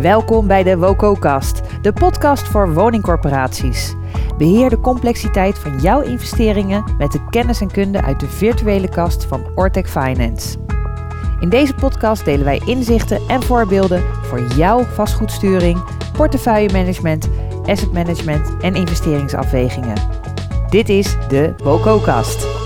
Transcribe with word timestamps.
Welkom 0.00 0.46
bij 0.46 0.62
de 0.62 0.76
WOCO-kast, 0.76 1.60
de 1.82 1.92
podcast 1.92 2.48
voor 2.48 2.74
woningcorporaties. 2.74 3.94
Beheer 4.38 4.70
de 4.70 4.80
complexiteit 4.80 5.58
van 5.58 5.78
jouw 5.80 6.00
investeringen 6.00 6.84
met 6.98 7.12
de 7.12 7.28
kennis 7.28 7.60
en 7.60 7.70
kunde 7.70 8.02
uit 8.02 8.20
de 8.20 8.26
virtuele 8.26 8.88
kast 8.88 9.24
van 9.24 9.46
Ortec 9.54 9.88
Finance. 9.88 10.58
In 11.40 11.48
deze 11.48 11.74
podcast 11.74 12.24
delen 12.24 12.44
wij 12.44 12.62
inzichten 12.64 13.20
en 13.28 13.42
voorbeelden 13.42 14.02
voor 14.22 14.40
jouw 14.40 14.84
vastgoedsturing, 14.84 15.84
portefeuillemanagement, 16.12 17.28
asset 17.64 17.92
management 17.92 18.56
en 18.60 18.74
investeringsafwegingen. 18.74 19.96
Dit 20.68 20.88
is 20.88 21.16
de 21.28 21.54
WOCO-kast. 21.62 22.59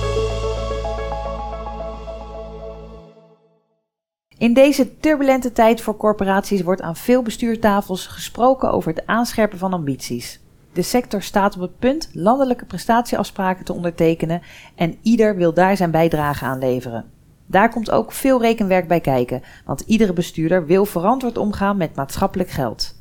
In 4.44 4.52
deze 4.52 4.98
turbulente 4.98 5.52
tijd 5.52 5.80
voor 5.80 5.96
corporaties 5.96 6.62
wordt 6.62 6.82
aan 6.82 6.96
veel 6.96 7.22
bestuurtafels 7.22 8.06
gesproken 8.06 8.70
over 8.72 8.90
het 8.94 9.06
aanscherpen 9.06 9.58
van 9.58 9.72
ambities. 9.72 10.40
De 10.72 10.82
sector 10.82 11.22
staat 11.22 11.54
op 11.54 11.60
het 11.60 11.78
punt 11.78 12.10
landelijke 12.12 12.64
prestatieafspraken 12.64 13.64
te 13.64 13.72
ondertekenen 13.72 14.42
en 14.74 14.96
ieder 15.02 15.36
wil 15.36 15.54
daar 15.54 15.76
zijn 15.76 15.90
bijdrage 15.90 16.44
aan 16.44 16.58
leveren. 16.58 17.04
Daar 17.46 17.70
komt 17.70 17.90
ook 17.90 18.12
veel 18.12 18.40
rekenwerk 18.40 18.88
bij 18.88 19.00
kijken, 19.00 19.42
want 19.64 19.80
iedere 19.80 20.12
bestuurder 20.12 20.66
wil 20.66 20.84
verantwoord 20.84 21.38
omgaan 21.38 21.76
met 21.76 21.96
maatschappelijk 21.96 22.50
geld. 22.50 22.94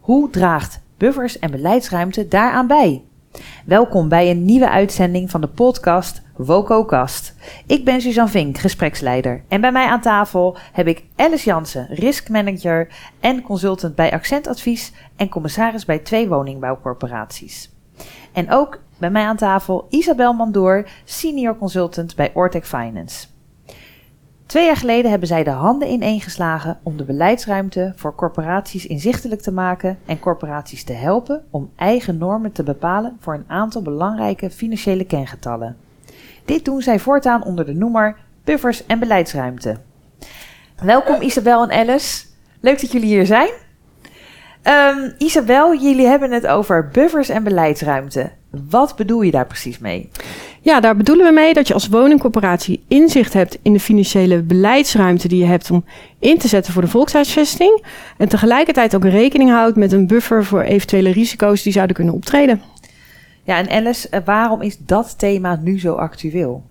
Hoe 0.00 0.30
draagt 0.30 0.80
buffers 0.96 1.38
en 1.38 1.50
beleidsruimte 1.50 2.28
daaraan 2.28 2.66
bij? 2.66 3.04
Welkom 3.64 4.08
bij 4.08 4.30
een 4.30 4.44
nieuwe 4.44 4.70
uitzending 4.70 5.30
van 5.30 5.40
de 5.40 5.48
podcast 5.48 6.22
WOCO-kast. 6.36 7.34
Ik 7.66 7.84
ben 7.84 8.00
Suzanne 8.00 8.30
Vink, 8.30 8.58
gespreksleider. 8.58 9.44
En 9.48 9.60
bij 9.60 9.72
mij 9.72 9.86
aan 9.86 10.00
tafel 10.00 10.56
heb 10.72 10.86
ik 10.86 11.04
Alice 11.16 11.44
Jansen, 11.44 11.86
risk 11.90 12.28
manager 12.28 12.88
en 13.20 13.42
consultant 13.42 13.94
bij 13.94 14.12
Accentadvies 14.12 14.92
en 15.16 15.28
commissaris 15.28 15.84
bij 15.84 15.98
twee 15.98 16.28
woningbouwcorporaties. 16.28 17.70
En 18.32 18.50
ook 18.50 18.80
bij 18.98 19.10
mij 19.10 19.24
aan 19.24 19.36
tafel 19.36 19.86
Isabel 19.90 20.32
Mandoor, 20.32 20.88
senior 21.04 21.58
consultant 21.58 22.16
bij 22.16 22.30
Ortec 22.34 22.64
Finance. 22.64 23.26
Twee 24.46 24.64
jaar 24.64 24.76
geleden 24.76 25.10
hebben 25.10 25.28
zij 25.28 25.44
de 25.44 25.50
handen 25.50 25.88
ineengeslagen 25.88 26.78
om 26.82 26.96
de 26.96 27.04
beleidsruimte 27.04 27.92
voor 27.96 28.14
corporaties 28.14 28.86
inzichtelijk 28.86 29.40
te 29.40 29.52
maken 29.52 29.98
en 30.06 30.18
corporaties 30.18 30.84
te 30.84 30.92
helpen 30.92 31.44
om 31.50 31.70
eigen 31.76 32.18
normen 32.18 32.52
te 32.52 32.62
bepalen 32.62 33.16
voor 33.20 33.34
een 33.34 33.44
aantal 33.46 33.82
belangrijke 33.82 34.50
financiële 34.50 35.04
kengetallen. 35.04 35.76
Dit 36.44 36.64
doen 36.64 36.82
zij 36.82 36.98
voortaan 36.98 37.44
onder 37.44 37.64
de 37.64 37.74
noemer 37.74 38.16
buffers 38.44 38.86
en 38.86 38.98
beleidsruimte. 38.98 39.76
Welkom 40.82 41.20
Isabel 41.22 41.68
en 41.68 41.78
Alice. 41.78 42.26
Leuk 42.60 42.80
dat 42.80 42.92
jullie 42.92 43.08
hier 43.08 43.26
zijn. 43.26 43.50
Um, 44.62 45.14
Isabel, 45.18 45.74
jullie 45.74 46.06
hebben 46.06 46.30
het 46.30 46.46
over 46.46 46.88
buffers 46.88 47.28
en 47.28 47.44
beleidsruimte. 47.44 48.30
Wat 48.50 48.96
bedoel 48.96 49.22
je 49.22 49.30
daar 49.30 49.46
precies 49.46 49.78
mee? 49.78 50.10
Ja, 50.66 50.80
daar 50.80 50.96
bedoelen 50.96 51.26
we 51.26 51.32
mee 51.32 51.54
dat 51.54 51.68
je 51.68 51.74
als 51.74 51.88
woningcorporatie 51.88 52.84
inzicht 52.88 53.32
hebt 53.32 53.58
in 53.62 53.72
de 53.72 53.80
financiële 53.80 54.42
beleidsruimte 54.42 55.28
die 55.28 55.38
je 55.38 55.44
hebt 55.44 55.70
om 55.70 55.84
in 56.18 56.38
te 56.38 56.48
zetten 56.48 56.72
voor 56.72 56.82
de 56.82 56.88
volkshuisvesting. 56.88 57.84
En 58.16 58.28
tegelijkertijd 58.28 58.94
ook 58.94 59.04
rekening 59.04 59.50
houdt 59.50 59.76
met 59.76 59.92
een 59.92 60.06
buffer 60.06 60.44
voor 60.44 60.62
eventuele 60.62 61.10
risico's 61.10 61.62
die 61.62 61.72
zouden 61.72 61.96
kunnen 61.96 62.14
optreden. 62.14 62.62
Ja, 63.42 63.58
en 63.58 63.68
Alice, 63.70 64.08
eh, 64.08 64.20
waarom 64.24 64.62
is 64.62 64.78
dat 64.78 65.18
thema 65.18 65.60
nu 65.62 65.80
zo 65.80 65.94
actueel? 65.94 66.64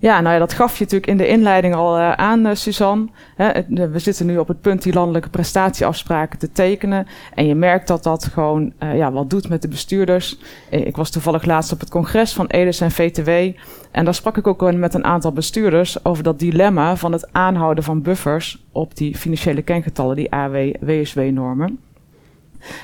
Ja, 0.00 0.20
nou 0.20 0.32
ja, 0.32 0.38
dat 0.38 0.52
gaf 0.52 0.78
je 0.78 0.84
natuurlijk 0.84 1.10
in 1.10 1.16
de 1.16 1.28
inleiding 1.28 1.74
al 1.74 1.98
uh, 1.98 2.12
aan, 2.12 2.46
uh, 2.46 2.54
Suzanne. 2.54 3.06
We 3.66 3.98
zitten 3.98 4.26
nu 4.26 4.38
op 4.38 4.48
het 4.48 4.60
punt 4.60 4.82
die 4.82 4.92
landelijke 4.92 5.28
prestatieafspraken 5.28 6.38
te 6.38 6.52
tekenen. 6.52 7.06
En 7.34 7.46
je 7.46 7.54
merkt 7.54 7.88
dat 7.88 8.02
dat 8.02 8.24
gewoon 8.24 8.72
uh, 8.82 8.96
ja, 8.96 9.12
wat 9.12 9.30
doet 9.30 9.48
met 9.48 9.62
de 9.62 9.68
bestuurders. 9.68 10.38
Ik 10.70 10.96
was 10.96 11.10
toevallig 11.10 11.44
laatst 11.44 11.72
op 11.72 11.80
het 11.80 11.90
congres 11.90 12.32
van 12.32 12.46
EDES 12.46 12.80
en 12.80 12.90
VTW. 12.90 13.30
En 13.90 14.04
daar 14.04 14.14
sprak 14.14 14.36
ik 14.36 14.46
ook 14.46 14.72
met 14.72 14.94
een 14.94 15.04
aantal 15.04 15.32
bestuurders 15.32 16.04
over 16.04 16.22
dat 16.22 16.38
dilemma 16.38 16.96
van 16.96 17.12
het 17.12 17.32
aanhouden 17.32 17.84
van 17.84 18.02
buffers 18.02 18.64
op 18.72 18.96
die 18.96 19.16
financiële 19.16 19.62
kengetallen, 19.62 20.16
die 20.16 20.30
AW-WSW-normen. 20.30 21.78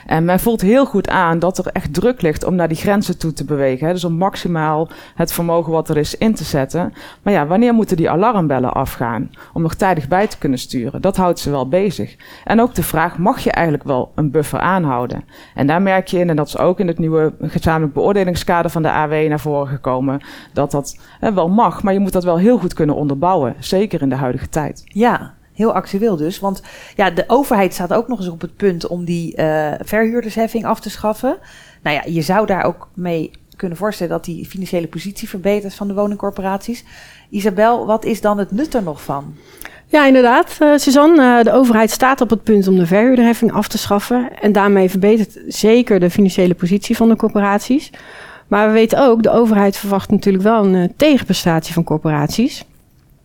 En 0.06 0.24
men 0.24 0.40
voelt 0.40 0.60
heel 0.60 0.86
goed 0.86 1.08
aan 1.08 1.38
dat 1.38 1.58
er 1.58 1.66
echt 1.72 1.94
druk 1.94 2.22
ligt 2.22 2.44
om 2.44 2.54
naar 2.54 2.68
die 2.68 2.76
grenzen 2.76 3.18
toe 3.18 3.32
te 3.32 3.44
bewegen. 3.44 3.86
Hè? 3.86 3.92
Dus 3.92 4.04
om 4.04 4.12
maximaal 4.12 4.88
het 5.14 5.32
vermogen 5.32 5.72
wat 5.72 5.88
er 5.88 5.96
is 5.96 6.16
in 6.16 6.34
te 6.34 6.44
zetten. 6.44 6.92
Maar 7.22 7.32
ja, 7.32 7.46
wanneer 7.46 7.74
moeten 7.74 7.96
die 7.96 8.10
alarmbellen 8.10 8.72
afgaan? 8.72 9.30
Om 9.52 9.62
nog 9.62 9.74
tijdig 9.74 10.08
bij 10.08 10.26
te 10.26 10.38
kunnen 10.38 10.58
sturen. 10.58 11.00
Dat 11.00 11.16
houdt 11.16 11.38
ze 11.38 11.50
wel 11.50 11.68
bezig. 11.68 12.16
En 12.44 12.60
ook 12.60 12.74
de 12.74 12.82
vraag, 12.82 13.18
mag 13.18 13.40
je 13.40 13.50
eigenlijk 13.50 13.86
wel 13.86 14.12
een 14.14 14.30
buffer 14.30 14.58
aanhouden? 14.58 15.24
En 15.54 15.66
daar 15.66 15.82
merk 15.82 16.06
je 16.06 16.18
in, 16.18 16.28
en 16.30 16.36
dat 16.36 16.46
is 16.46 16.58
ook 16.58 16.80
in 16.80 16.86
het 16.86 16.98
nieuwe 16.98 17.32
gezamenlijk 17.40 17.92
beoordelingskader 17.92 18.70
van 18.70 18.82
de 18.82 18.90
AW 18.90 19.28
naar 19.28 19.40
voren 19.40 19.68
gekomen, 19.68 20.20
dat 20.52 20.70
dat 20.70 20.98
hè, 21.20 21.32
wel 21.32 21.48
mag, 21.48 21.82
maar 21.82 21.92
je 21.92 21.98
moet 21.98 22.12
dat 22.12 22.24
wel 22.24 22.38
heel 22.38 22.58
goed 22.58 22.74
kunnen 22.74 22.94
onderbouwen. 22.94 23.54
Zeker 23.58 24.02
in 24.02 24.08
de 24.08 24.14
huidige 24.14 24.48
tijd. 24.48 24.82
Ja, 24.84 25.34
Heel 25.54 25.72
actueel 25.72 26.16
dus. 26.16 26.40
Want 26.40 26.62
ja, 26.96 27.10
de 27.10 27.24
overheid 27.26 27.72
staat 27.72 27.92
ook 27.92 28.08
nog 28.08 28.18
eens 28.18 28.28
op 28.28 28.40
het 28.40 28.56
punt 28.56 28.86
om 28.86 29.04
die 29.04 29.36
uh, 29.36 29.72
verhuurdersheffing 29.80 30.64
af 30.64 30.80
te 30.80 30.90
schaffen. 30.90 31.36
Nou 31.82 31.96
ja, 31.96 32.02
je 32.06 32.22
zou 32.22 32.46
daar 32.46 32.64
ook 32.64 32.88
mee 32.94 33.30
kunnen 33.56 33.78
voorstellen 33.78 34.12
dat 34.12 34.24
die 34.24 34.46
financiële 34.46 34.86
positie 34.86 35.28
verbetert 35.28 35.74
van 35.74 35.88
de 35.88 35.94
woningcorporaties. 35.94 36.84
Isabel, 37.30 37.86
wat 37.86 38.04
is 38.04 38.20
dan 38.20 38.38
het 38.38 38.50
nut 38.50 38.74
er 38.74 38.82
nog 38.82 39.02
van? 39.02 39.34
Ja, 39.86 40.06
inderdaad, 40.06 40.56
uh, 40.62 40.76
Suzanne. 40.76 41.38
Uh, 41.38 41.44
de 41.44 41.52
overheid 41.52 41.90
staat 41.90 42.20
op 42.20 42.30
het 42.30 42.42
punt 42.42 42.68
om 42.68 42.76
de 42.76 42.86
verhuurderheffing 42.86 43.52
af 43.52 43.68
te 43.68 43.78
schaffen. 43.78 44.40
En 44.40 44.52
daarmee 44.52 44.90
verbetert 44.90 45.38
zeker 45.46 46.00
de 46.00 46.10
financiële 46.10 46.54
positie 46.54 46.96
van 46.96 47.08
de 47.08 47.16
corporaties. 47.16 47.90
Maar 48.48 48.66
we 48.66 48.72
weten 48.72 49.06
ook, 49.06 49.22
de 49.22 49.30
overheid 49.30 49.76
verwacht 49.76 50.10
natuurlijk 50.10 50.44
wel 50.44 50.64
een 50.64 50.92
tegenprestatie 50.96 51.74
van 51.74 51.84
corporaties. 51.84 52.64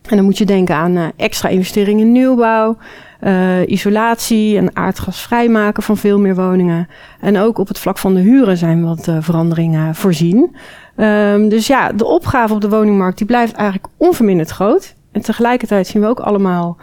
En 0.08 0.16
dan 0.16 0.24
moet 0.24 0.38
je 0.38 0.44
denken 0.44 0.74
aan 0.74 0.96
uh, 0.96 1.04
extra 1.16 1.48
investeringen 1.48 2.06
in 2.06 2.12
nieuwbouw, 2.12 2.76
uh, 3.22 3.66
isolatie 3.66 4.56
en 4.56 4.76
aardgas 4.76 5.20
vrijmaken 5.20 5.82
van 5.82 5.96
veel 5.96 6.18
meer 6.18 6.34
woningen. 6.34 6.88
En 7.20 7.38
ook 7.38 7.58
op 7.58 7.68
het 7.68 7.78
vlak 7.78 7.98
van 7.98 8.14
de 8.14 8.20
huren 8.20 8.56
zijn 8.56 8.84
wat 8.84 9.06
uh, 9.08 9.16
veranderingen 9.20 9.94
voorzien. 9.94 10.56
Um, 10.96 11.48
dus 11.48 11.66
ja, 11.66 11.92
de 11.92 12.04
opgave 12.04 12.54
op 12.54 12.60
de 12.60 12.68
woningmarkt 12.68 13.18
die 13.18 13.26
blijft 13.26 13.52
eigenlijk 13.52 13.92
onverminderd 13.96 14.50
groot. 14.50 14.94
En 15.12 15.20
tegelijkertijd 15.20 15.86
zien 15.86 16.02
we 16.02 16.08
ook 16.08 16.20
allemaal 16.20 16.76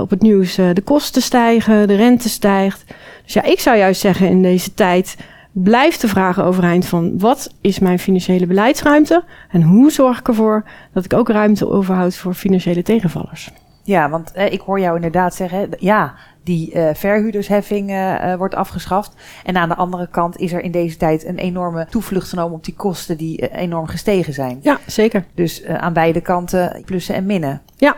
op 0.00 0.10
het 0.10 0.22
nieuws 0.22 0.54
de 0.54 0.82
kosten 0.84 1.22
stijgen, 1.22 1.88
de 1.88 1.94
rente 1.94 2.28
stijgt. 2.28 2.84
Dus 3.24 3.32
ja, 3.32 3.42
ik 3.42 3.60
zou 3.60 3.76
juist 3.76 4.00
zeggen 4.00 4.28
in 4.28 4.42
deze 4.42 4.74
tijd 4.74 5.16
blijft 5.62 6.00
de 6.00 6.08
vraag 6.08 6.40
overeind 6.40 6.86
van 6.86 7.18
wat 7.18 7.54
is 7.60 7.78
mijn 7.78 7.98
financiële 7.98 8.46
beleidsruimte 8.46 9.24
en 9.50 9.62
hoe 9.62 9.90
zorg 9.90 10.18
ik 10.18 10.28
ervoor 10.28 10.64
dat 10.92 11.04
ik 11.04 11.12
ook 11.12 11.28
ruimte 11.28 11.68
overhoud 11.68 12.16
voor 12.16 12.34
financiële 12.34 12.82
tegenvallers. 12.82 13.50
Ja, 13.82 14.10
want 14.10 14.32
eh, 14.32 14.52
ik 14.52 14.60
hoor 14.60 14.80
jou 14.80 14.94
inderdaad 14.94 15.34
zeggen, 15.34 15.68
ja, 15.78 16.14
die 16.42 16.74
uh, 16.74 16.88
verhuurdersheffing 16.94 17.90
uh, 17.90 18.34
wordt 18.34 18.54
afgeschaft. 18.54 19.14
En 19.44 19.56
aan 19.56 19.68
de 19.68 19.74
andere 19.74 20.08
kant 20.08 20.38
is 20.38 20.52
er 20.52 20.60
in 20.60 20.70
deze 20.70 20.96
tijd 20.96 21.26
een 21.26 21.38
enorme 21.38 21.86
toevlucht 21.90 22.28
genomen 22.28 22.56
op 22.56 22.64
die 22.64 22.74
kosten 22.74 23.16
die 23.16 23.48
enorm 23.48 23.86
gestegen 23.86 24.32
zijn. 24.32 24.58
Ja, 24.62 24.78
zeker. 24.86 25.24
Dus 25.34 25.64
aan 25.66 25.92
beide 25.92 26.20
kanten 26.20 26.82
plussen 26.84 27.14
en 27.14 27.26
minnen. 27.26 27.62
Ja. 27.76 27.96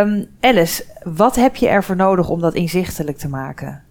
Um, 0.00 0.26
Alice, 0.40 0.84
wat 1.02 1.36
heb 1.36 1.56
je 1.56 1.68
ervoor 1.68 1.96
nodig 1.96 2.28
om 2.28 2.40
dat 2.40 2.54
inzichtelijk 2.54 3.16
te 3.18 3.28
maken? 3.28 3.82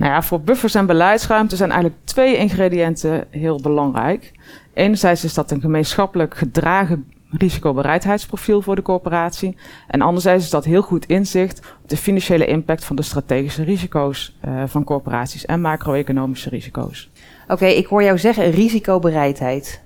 Nou 0.00 0.12
ja, 0.12 0.22
voor 0.22 0.40
buffers 0.40 0.74
en 0.74 0.86
beleidsruimte 0.86 1.56
zijn 1.56 1.70
eigenlijk 1.70 2.00
twee 2.04 2.36
ingrediënten 2.36 3.26
heel 3.30 3.60
belangrijk. 3.60 4.32
Enerzijds 4.74 5.24
is 5.24 5.34
dat 5.34 5.50
een 5.50 5.60
gemeenschappelijk 5.60 6.36
gedragen 6.36 7.12
risicobereidheidsprofiel 7.30 8.62
voor 8.62 8.74
de 8.74 8.82
corporatie. 8.82 9.56
En 9.86 10.00
anderzijds 10.00 10.44
is 10.44 10.50
dat 10.50 10.64
heel 10.64 10.82
goed 10.82 11.06
inzicht 11.06 11.58
op 11.82 11.88
de 11.88 11.96
financiële 11.96 12.46
impact 12.46 12.84
van 12.84 12.96
de 12.96 13.02
strategische 13.02 13.62
risico's 13.62 14.36
uh, 14.44 14.62
van 14.66 14.84
corporaties 14.84 15.46
en 15.46 15.60
macro-economische 15.60 16.48
risico's. 16.48 17.10
Oké, 17.42 17.52
okay, 17.52 17.72
ik 17.72 17.86
hoor 17.86 18.02
jou 18.02 18.18
zeggen 18.18 18.50
risicobereidheid. 18.50 19.82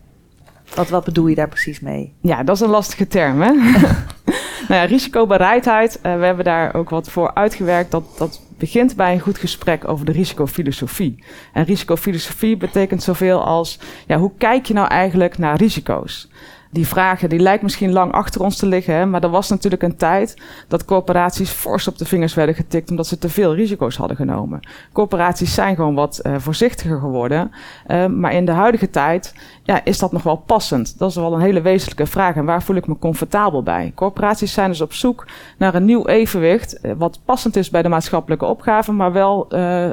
Wat, 0.75 0.88
wat 0.88 1.05
bedoel 1.05 1.26
je 1.26 1.34
daar 1.34 1.49
precies 1.49 1.81
mee? 1.81 2.12
Ja, 2.20 2.43
dat 2.43 2.56
is 2.56 2.62
een 2.62 2.69
lastige 2.69 3.06
term, 3.06 3.40
hè? 3.40 3.52
nou 4.69 4.81
ja, 4.81 4.84
risicobereidheid, 4.84 5.96
uh, 5.96 6.02
we 6.19 6.25
hebben 6.25 6.44
daar 6.44 6.75
ook 6.75 6.90
wat 6.90 7.11
voor 7.11 7.34
uitgewerkt. 7.34 7.90
Dat, 7.90 8.05
dat 8.19 8.40
begint 8.58 8.96
bij 8.96 9.12
een 9.12 9.20
goed 9.20 9.38
gesprek 9.38 9.88
over 9.88 10.06
de 10.06 10.12
risicofilosofie. 10.12 11.25
En 11.52 11.64
risicofilosofie 11.64 12.56
betekent 12.56 13.02
zoveel 13.02 13.44
als, 13.44 13.78
ja, 14.06 14.19
hoe 14.19 14.32
kijk 14.38 14.66
je 14.66 14.75
nou 14.75 14.88
eigenlijk 14.88 15.38
naar 15.38 15.56
risico's? 15.56 16.28
Die 16.75 16.87
vragen, 16.87 17.29
die 17.29 17.38
lijkt 17.38 17.62
misschien 17.62 17.93
lang 17.93 18.12
achter 18.12 18.43
ons 18.43 18.56
te 18.56 18.67
liggen, 18.67 18.94
hè, 18.94 19.06
maar 19.06 19.23
er 19.23 19.31
was 19.31 19.49
natuurlijk 19.49 19.82
een 19.82 19.97
tijd 19.97 20.37
dat 20.69 20.85
corporaties 20.85 21.50
fors 21.50 21.88
op 21.88 21.99
de 21.99 22.05
vingers 22.05 22.35
werden 22.35 22.55
getikt 22.55 22.91
omdat 22.91 23.06
ze 23.06 23.19
te 23.19 23.29
veel 23.29 23.55
risico's 23.55 23.97
hadden 23.97 24.17
genomen. 24.17 24.61
Corporaties 24.93 25.55
zijn 25.55 25.75
gewoon 25.75 25.94
wat 25.94 26.21
uh, 26.23 26.35
voorzichtiger 26.38 26.99
geworden, 26.99 27.50
uh, 27.88 28.06
maar 28.06 28.32
in 28.32 28.44
de 28.44 28.53
huidige 28.53 28.91
tijd 28.91 29.35
ja, 29.62 29.85
is 29.85 29.99
dat 29.99 30.12
nog 30.12 30.23
wel 30.23 30.37
passend? 30.37 30.99
Dat 30.99 31.11
is 31.11 31.17
wel 31.17 31.35
een 31.35 31.41
hele 31.41 31.61
wezenlijke 31.61 32.06
vraag 32.06 32.37
en 32.37 32.44
waar 32.44 32.62
voel 32.62 32.76
ik 32.76 32.87
me 32.87 32.99
comfortabel 32.99 33.62
bij? 33.62 33.93
Corporaties 33.94 34.53
zijn 34.53 34.71
dus 34.71 34.81
op 34.81 34.93
zoek 34.93 35.26
naar 35.59 35.75
een 35.75 35.85
nieuw 35.85 36.06
evenwicht, 36.06 36.79
uh, 36.82 36.93
wat 36.97 37.21
passend 37.25 37.56
is 37.56 37.71
bij 37.71 37.82
de 37.82 37.88
maatschappelijke 37.88 38.44
opgave, 38.44 38.93
maar 38.93 39.12
wel 39.12 39.47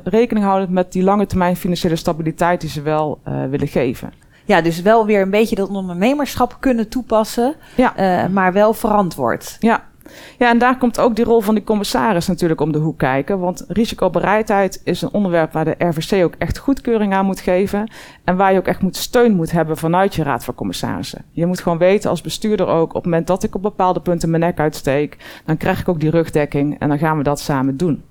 rekening 0.04 0.46
houdend 0.46 0.72
met 0.72 0.92
die 0.92 1.04
lange 1.04 1.26
termijn 1.26 1.56
financiële 1.56 1.96
stabiliteit 1.96 2.62
die 2.62 2.70
ze 2.70 2.82
wel 2.82 3.20
willen 3.50 3.68
geven. 3.68 4.21
Ja, 4.46 4.62
dus 4.62 4.82
wel 4.82 5.06
weer 5.06 5.22
een 5.22 5.30
beetje 5.30 5.56
dat 5.56 5.70
ondernemerschap 5.70 6.58
kunnen 6.60 6.90
toepassen, 6.90 7.56
ja. 7.76 8.24
Uh, 8.24 8.30
maar 8.30 8.54
wel 8.54 8.74
verantwoord. 8.74 9.56
Ja. 9.60 9.90
Ja, 10.38 10.50
en 10.50 10.58
daar 10.58 10.78
komt 10.78 11.00
ook 11.00 11.16
die 11.16 11.26
rol 11.26 11.42
van 11.42 11.56
die 11.56 11.64
commissaris 11.64 12.28
natuurlijk 12.28 12.62
om 12.62 12.72
de 12.72 12.78
hoek 12.78 12.98
kijken. 12.98 13.40
Want 13.40 13.66
risicobereidheid 13.68 14.82
is 14.84 15.02
een 15.02 15.14
onderwerp 15.14 15.52
waar 15.52 15.66
de 15.66 15.76
RVC 15.78 16.24
ook 16.24 16.34
echt 16.38 16.58
goedkeuring 16.58 17.14
aan 17.14 17.26
moet 17.26 17.40
geven. 17.40 17.92
En 18.24 18.36
waar 18.36 18.52
je 18.52 18.58
ook 18.58 18.68
echt 18.68 18.82
moet 18.82 18.96
steun 18.96 19.36
moet 19.36 19.52
hebben 19.52 19.78
vanuit 19.78 20.16
je 20.16 20.24
raad 20.24 20.44
van 20.44 20.56
commissarissen. 20.56 21.26
Je 21.32 21.46
moet 21.46 21.62
gewoon 21.62 21.78
weten 21.78 22.10
als 22.10 22.22
bestuurder 22.22 22.68
ook, 22.68 22.90
op 22.90 22.94
het 22.94 23.04
moment 23.04 23.28
dat 23.28 23.44
ik 23.44 23.56
op 23.56 23.62
bepaalde 23.62 24.02
punten 24.02 24.30
mijn 24.30 24.42
nek 24.42 24.60
uitsteek, 24.60 25.42
dan 25.46 25.58
krijg 25.58 25.80
ik 25.80 25.90
ook 25.90 26.00
die 26.00 26.10
rugdekking 26.10 26.80
en 26.80 26.90
dan 26.90 26.98
gaan 26.98 27.18
we 27.18 27.24
dat 27.24 27.40
samen 27.40 27.78
doen. 27.78 28.04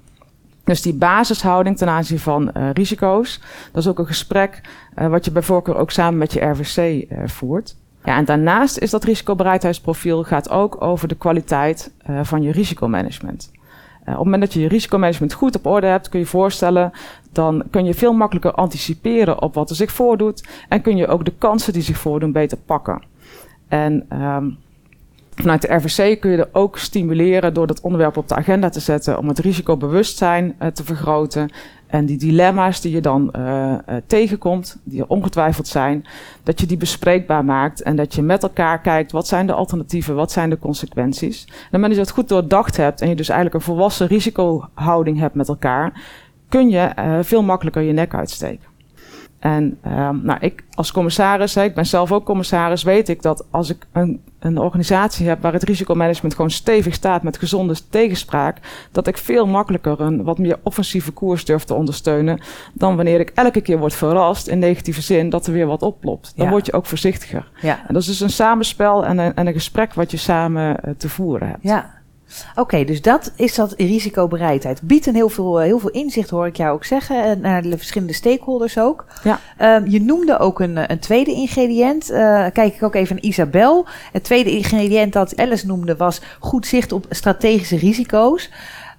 Dus 0.71 0.83
die 0.83 0.95
basishouding 0.95 1.77
ten 1.77 1.89
aanzien 1.89 2.19
van 2.19 2.51
uh, 2.57 2.71
risico's, 2.73 3.41
dat 3.73 3.83
is 3.83 3.89
ook 3.89 3.99
een 3.99 4.07
gesprek 4.07 4.61
uh, 4.99 5.07
wat 5.07 5.25
je 5.25 5.31
bij 5.31 5.43
voorkeur 5.43 5.77
ook 5.77 5.91
samen 5.91 6.19
met 6.19 6.33
je 6.33 6.41
RVC 6.41 6.77
uh, 6.77 7.19
voert. 7.27 7.77
Ja, 8.05 8.17
en 8.17 8.25
daarnaast 8.25 8.79
is 8.79 8.91
dat 8.91 9.05
risicobereidheidsprofiel 9.05 10.25
gaat 10.25 10.51
ook 10.51 10.83
over 10.83 11.09
de 11.09 11.15
kwaliteit 11.15 11.93
van 12.23 12.43
je 12.43 12.53
risicomanagement. 12.53 13.51
op 14.01 14.07
het 14.07 14.17
moment 14.17 14.43
dat 14.43 14.53
je 14.53 14.61
je 14.61 14.69
risicomanagement 14.69 15.33
goed 15.33 15.57
op 15.57 15.67
orde 15.67 15.87
hebt, 15.87 16.09
kun 16.09 16.21
je 16.21 16.27
voorstellen, 16.27 16.93
dan 17.33 17.63
kun 17.71 17.85
je 17.85 17.95
veel 17.95 18.13
makkelijker 18.13 18.53
anticiperen 18.53 19.43
op 19.43 19.55
wat 19.55 19.71
er 19.71 19.77
zich 19.77 19.93
voordoet 19.93 20.49
en 20.69 20.83
kun 20.83 20.97
je 20.97 21.07
ook 21.07 21.25
de 21.25 21.35
kansen 21.39 21.73
die 21.73 21.83
zich 21.83 21.99
voordoen 21.99 22.33
beter 22.33 22.59
pakken. 22.59 23.03
En 23.69 24.07
um, 24.23 24.59
Vanuit 25.41 25.63
de 25.63 25.75
RVC 25.75 26.21
kun 26.21 26.31
je 26.31 26.37
er 26.37 26.49
ook 26.53 26.79
stimuleren 26.79 27.55
door 27.55 27.67
dat 27.67 27.81
onderwerp 27.81 28.17
op 28.17 28.29
de 28.29 28.35
agenda 28.35 28.69
te 28.69 28.81
zetten 28.81 29.19
om 29.19 29.29
het 29.29 29.39
risicobewustzijn 29.39 30.55
uh, 30.63 30.69
te 30.69 30.85
vergroten. 30.85 31.51
En 31.87 32.07
die 32.07 32.19
dilemma's 32.19 32.81
die 32.81 32.93
je 32.93 33.01
dan 33.01 33.33
uh, 33.37 33.43
uh, 33.43 33.77
tegenkomt, 34.07 34.79
die 34.85 35.01
er 35.01 35.09
ongetwijfeld 35.09 35.69
zijn, 35.69 36.07
dat 36.43 36.61
je 36.61 36.67
die 36.67 36.77
bespreekbaar 36.77 37.45
maakt 37.45 37.83
en 37.83 37.97
dat 37.97 38.15
je 38.15 38.23
met 38.23 38.43
elkaar 38.43 38.81
kijkt 38.81 39.13
wat 39.13 39.27
zijn 39.27 39.47
de 39.47 39.53
alternatieven, 39.53 40.15
wat 40.15 40.33
zijn 40.33 40.51
de 40.51 40.59
consequenties. 40.59 41.45
En 41.45 41.53
op 41.53 41.61
het 41.61 41.71
moment 41.71 41.89
dat 41.91 41.99
je 41.99 42.05
dat 42.05 42.15
goed 42.15 42.29
doordacht 42.29 42.77
hebt 42.77 43.01
en 43.01 43.09
je 43.09 43.15
dus 43.15 43.29
eigenlijk 43.29 43.59
een 43.59 43.75
volwassen 43.75 44.07
risicohouding 44.07 45.19
hebt 45.19 45.35
met 45.35 45.49
elkaar, 45.49 46.01
kun 46.49 46.69
je 46.69 46.91
veel 47.23 47.43
makkelijker 47.43 47.83
je 47.83 47.93
nek 47.93 48.15
uitsteken. 48.15 48.70
En 49.41 49.79
um, 49.87 50.21
nou, 50.25 50.39
ik 50.41 50.65
als 50.75 50.93
commissaris, 50.93 51.55
hè, 51.55 51.65
ik 51.65 51.75
ben 51.75 51.87
zelf 51.87 52.13
ook 52.13 52.25
commissaris, 52.25 52.83
weet 52.83 53.09
ik 53.09 53.23
dat 53.23 53.47
als 53.51 53.71
ik 53.71 53.87
een, 53.93 54.21
een 54.39 54.59
organisatie 54.59 55.29
heb 55.29 55.43
waar 55.43 55.53
het 55.53 55.63
risicomanagement 55.63 56.35
gewoon 56.35 56.51
stevig 56.51 56.95
staat 56.95 57.23
met 57.23 57.39
gezonde 57.39 57.75
tegenspraak, 57.91 58.59
dat 58.93 59.07
ik 59.07 59.19
veel 59.19 59.47
makkelijker 59.47 60.01
een 60.01 60.23
wat 60.23 60.39
meer 60.39 60.59
offensieve 60.63 61.11
koers 61.11 61.45
durf 61.45 61.65
te 61.65 61.75
ondersteunen 61.75 62.41
dan 62.73 62.97
wanneer 62.97 63.21
ik 63.21 63.33
elke 63.35 63.61
keer 63.61 63.79
word 63.79 63.95
verrast 63.95 64.47
in 64.47 64.59
negatieve 64.59 65.03
zin 65.03 65.31
dat 65.31 65.47
er 65.47 65.53
weer 65.53 65.67
wat 65.67 65.83
oplopt. 65.83 66.33
Dan 66.37 66.45
ja. 66.45 66.53
word 66.53 66.67
je 66.67 66.73
ook 66.73 66.87
voorzichtiger. 66.87 67.51
Ja. 67.61 67.79
En 67.87 67.95
dat 67.95 68.03
is 68.03 68.09
dus 68.09 68.21
een 68.21 68.31
samenspel 68.31 69.05
en 69.05 69.19
een, 69.19 69.35
en 69.35 69.47
een 69.47 69.53
gesprek 69.53 69.95
wat 69.95 70.11
je 70.11 70.17
samen 70.17 70.77
uh, 70.85 70.95
te 70.97 71.09
voeren 71.09 71.49
hebt. 71.49 71.63
Ja. 71.63 72.00
Oké, 72.50 72.61
okay, 72.61 72.85
dus 72.85 73.03
dat 73.03 73.32
is 73.37 73.55
dat 73.55 73.75
risicobereidheid. 73.77 74.81
Biedt 74.82 75.06
een 75.06 75.15
heel 75.15 75.29
veel, 75.29 75.59
heel 75.59 75.79
veel 75.79 75.91
inzicht, 75.91 76.31
hoor 76.31 76.47
ik 76.47 76.56
jou 76.56 76.73
ook 76.73 76.85
zeggen, 76.85 77.41
naar 77.41 77.62
de 77.62 77.79
verschillende 77.79 78.12
stakeholders 78.12 78.79
ook. 78.79 79.05
Ja. 79.23 79.41
Um, 79.77 79.88
je 79.88 80.00
noemde 80.03 80.38
ook 80.38 80.61
een, 80.61 80.91
een 80.91 80.99
tweede 80.99 81.32
ingrediënt. 81.32 82.11
Uh, 82.11 82.17
kijk 82.53 82.75
ik 82.75 82.82
ook 82.82 82.94
even 82.94 83.15
naar 83.15 83.25
Isabel. 83.25 83.87
Het 84.12 84.25
tweede 84.25 84.50
ingrediënt 84.50 85.12
dat 85.12 85.37
Alice 85.37 85.67
noemde 85.67 85.97
was 85.97 86.21
goed 86.38 86.67
zicht 86.67 86.93
op 86.93 87.06
strategische 87.11 87.77
risico's. 87.77 88.50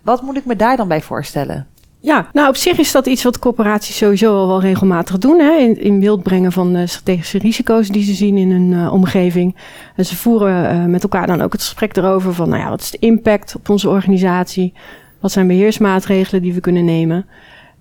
Wat 0.02 0.22
moet 0.22 0.38
ik 0.38 0.46
me 0.46 0.56
daar 0.56 0.78
dan 0.78 0.88
bij 0.88 1.02
voorstellen? 1.02 1.68
Ja, 2.04 2.30
nou 2.34 2.48
op 2.48 2.56
zich 2.56 2.78
is 2.78 2.92
dat 2.92 3.06
iets 3.06 3.24
wat 3.24 3.40
corporaties 3.40 3.98
sowieso 3.98 4.36
al 4.36 4.48
wel 4.48 4.62
regelmatig 4.62 5.18
doen. 5.18 5.40
Hè? 5.40 5.52
In, 5.52 5.82
in 5.82 6.00
beeld 6.00 6.24
brengen 6.24 6.52
van 6.52 6.76
uh, 6.76 6.88
strategische 6.88 7.38
risico's 7.38 7.88
die 7.88 8.04
ze 8.04 8.14
zien 8.14 8.38
in 8.38 8.52
hun 8.52 8.72
uh, 8.72 8.94
omgeving. 8.94 9.56
En 9.96 10.06
ze 10.06 10.16
voeren 10.16 10.76
uh, 10.76 10.86
met 10.86 11.04
elkaar 11.04 11.28
dan 11.28 11.42
ook 11.42 11.52
het 11.52 11.62
gesprek 11.62 11.96
erover 11.98 12.34
van, 12.34 12.50
nou 12.50 12.62
ja, 12.62 12.70
wat 12.70 12.82
is 12.82 12.92
de 12.92 12.98
impact 13.00 13.56
op 13.56 13.70
onze 13.70 13.90
organisatie? 13.90 14.74
Wat 15.20 15.32
zijn 15.32 15.48
beheersmaatregelen 15.48 16.42
die 16.42 16.54
we 16.54 16.60
kunnen 16.60 16.86
nemen? 16.86 17.26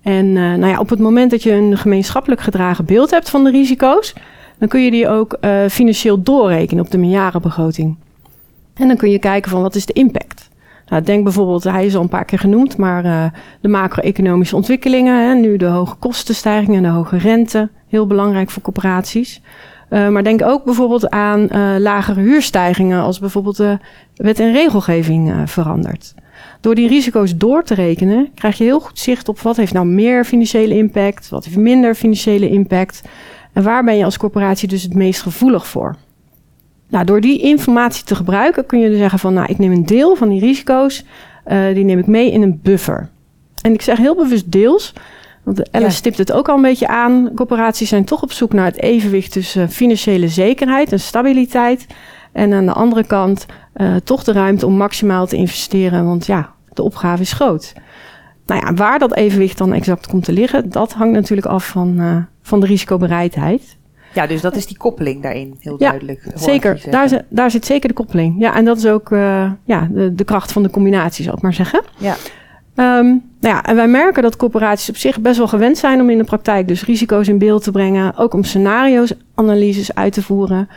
En 0.01 0.33
nou 0.33 0.67
ja, 0.67 0.79
op 0.79 0.89
het 0.89 0.99
moment 0.99 1.31
dat 1.31 1.43
je 1.43 1.51
een 1.51 1.77
gemeenschappelijk 1.77 2.41
gedragen 2.41 2.85
beeld 2.85 3.11
hebt 3.11 3.29
van 3.29 3.43
de 3.43 3.51
risico's, 3.51 4.13
dan 4.57 4.67
kun 4.67 4.83
je 4.83 4.91
die 4.91 5.07
ook 5.07 5.37
financieel 5.69 6.23
doorrekenen 6.23 6.83
op 6.83 6.91
de 6.91 6.97
meerjarenbegroting. 6.97 7.95
En 8.73 8.87
dan 8.87 8.97
kun 8.97 9.09
je 9.09 9.19
kijken 9.19 9.51
van 9.51 9.61
wat 9.61 9.75
is 9.75 9.85
de 9.85 9.93
impact? 9.93 10.49
Nou, 10.91 11.03
denk 11.03 11.23
bijvoorbeeld, 11.23 11.63
hij 11.63 11.85
is 11.85 11.95
al 11.95 12.01
een 12.01 12.09
paar 12.09 12.25
keer 12.25 12.39
genoemd, 12.39 12.77
maar 12.77 13.05
uh, 13.05 13.25
de 13.61 13.67
macro-economische 13.67 14.55
ontwikkelingen, 14.55 15.27
hè, 15.27 15.33
nu 15.33 15.57
de 15.57 15.65
hoge 15.65 15.95
kostenstijging 15.95 16.75
en 16.75 16.83
de 16.83 16.89
hoge 16.89 17.17
rente, 17.17 17.69
heel 17.87 18.07
belangrijk 18.07 18.49
voor 18.49 18.61
corporaties. 18.61 19.41
Uh, 19.89 20.09
maar 20.09 20.23
denk 20.23 20.41
ook 20.43 20.63
bijvoorbeeld 20.63 21.09
aan 21.09 21.39
uh, 21.39 21.75
lagere 21.77 22.19
huurstijgingen 22.19 23.01
als 23.01 23.19
bijvoorbeeld 23.19 23.57
de 23.57 23.77
wet 24.15 24.39
en 24.39 24.51
regelgeving 24.51 25.33
verandert. 25.45 26.13
Door 26.61 26.75
die 26.75 26.87
risico's 26.87 27.35
door 27.35 27.63
te 27.63 27.73
rekenen, 27.73 28.29
krijg 28.35 28.57
je 28.57 28.63
heel 28.63 28.79
goed 28.79 28.99
zicht 28.99 29.29
op 29.29 29.39
wat 29.39 29.57
heeft 29.57 29.73
nou 29.73 29.85
meer 29.85 30.25
financiële 30.25 30.77
impact, 30.77 31.29
wat 31.29 31.45
heeft 31.45 31.57
minder 31.57 31.95
financiële 31.95 32.49
impact 32.49 33.01
en 33.53 33.63
waar 33.63 33.83
ben 33.83 33.97
je 33.97 34.05
als 34.05 34.17
corporatie 34.17 34.67
dus 34.67 34.83
het 34.83 34.93
meest 34.93 35.21
gevoelig 35.21 35.67
voor. 35.67 35.95
Nou, 36.91 37.05
door 37.05 37.21
die 37.21 37.39
informatie 37.39 38.03
te 38.03 38.15
gebruiken 38.15 38.65
kun 38.65 38.79
je 38.79 38.89
dus 38.89 38.97
zeggen 38.97 39.19
van, 39.19 39.33
nou, 39.33 39.47
ik 39.49 39.57
neem 39.57 39.71
een 39.71 39.85
deel 39.85 40.15
van 40.15 40.29
die 40.29 40.39
risico's, 40.39 41.03
uh, 41.47 41.73
die 41.73 41.83
neem 41.83 41.99
ik 41.99 42.07
mee 42.07 42.31
in 42.31 42.41
een 42.41 42.59
buffer. 42.63 43.09
En 43.61 43.73
ik 43.73 43.81
zeg 43.81 43.97
heel 43.97 44.15
bewust 44.15 44.51
deels, 44.51 44.93
want 45.43 45.71
Alice 45.71 45.89
ja. 45.89 45.95
stipt 45.95 46.17
het 46.17 46.31
ook 46.31 46.49
al 46.49 46.55
een 46.55 46.61
beetje 46.61 46.87
aan. 46.87 47.31
Corporaties 47.35 47.89
zijn 47.89 48.05
toch 48.05 48.21
op 48.21 48.31
zoek 48.31 48.53
naar 48.53 48.65
het 48.65 48.81
evenwicht 48.81 49.31
tussen 49.31 49.69
financiële 49.69 50.27
zekerheid 50.27 50.91
en 50.91 50.99
stabiliteit. 50.99 51.87
En 52.31 52.53
aan 52.53 52.65
de 52.65 52.73
andere 52.73 53.03
kant 53.03 53.45
uh, 53.75 53.95
toch 53.95 54.23
de 54.23 54.31
ruimte 54.31 54.65
om 54.65 54.77
maximaal 54.77 55.27
te 55.27 55.35
investeren, 55.35 56.05
want 56.05 56.25
ja, 56.25 56.53
de 56.73 56.83
opgave 56.83 57.21
is 57.21 57.33
groot. 57.33 57.73
Nou 58.45 58.65
ja, 58.65 58.73
waar 58.73 58.99
dat 58.99 59.15
evenwicht 59.15 59.57
dan 59.57 59.73
exact 59.73 60.07
komt 60.07 60.23
te 60.23 60.33
liggen, 60.33 60.69
dat 60.69 60.93
hangt 60.93 61.13
natuurlijk 61.13 61.47
af 61.47 61.67
van, 61.67 61.95
uh, 61.99 62.17
van 62.41 62.59
de 62.59 62.65
risicobereidheid. 62.65 63.77
Ja, 64.13 64.27
dus 64.27 64.41
dat 64.41 64.55
is 64.55 64.67
die 64.67 64.77
koppeling 64.77 65.21
daarin, 65.21 65.55
heel 65.59 65.77
duidelijk. 65.77 66.31
Zeker, 66.35 66.81
daar, 66.89 67.09
zit, 67.09 67.23
daar 67.29 67.51
zit 67.51 67.65
zeker 67.65 67.87
de 67.87 67.95
koppeling. 67.95 68.35
Ja, 68.39 68.55
en 68.55 68.65
dat 68.65 68.77
is 68.77 68.85
ook 68.85 69.09
uh, 69.09 69.51
ja, 69.63 69.87
de, 69.91 70.15
de, 70.15 70.23
kracht 70.23 70.51
van 70.51 70.63
de 70.63 70.69
combinatie, 70.69 71.23
zal 71.23 71.33
ik 71.33 71.41
maar 71.41 71.53
zeggen. 71.53 71.83
Ja. 71.97 72.15
Um, 72.75 73.23
nou 73.39 73.55
ja, 73.55 73.63
en 73.63 73.75
wij 73.75 73.87
merken 73.87 74.23
dat 74.23 74.35
corporaties 74.35 74.89
op 74.89 74.97
zich 74.97 75.19
best 75.19 75.37
wel 75.37 75.47
gewend 75.47 75.77
zijn 75.77 76.01
om 76.01 76.09
in 76.09 76.17
de 76.17 76.23
praktijk 76.23 76.67
dus 76.67 76.85
risico's 76.85 77.27
in 77.27 77.37
beeld 77.37 77.63
te 77.63 77.71
brengen, 77.71 78.17
ook 78.17 78.33
om 78.33 78.43
scenario's, 78.43 79.13
analyses 79.35 79.95
uit 79.95 80.13
te 80.13 80.21
voeren. 80.21 80.69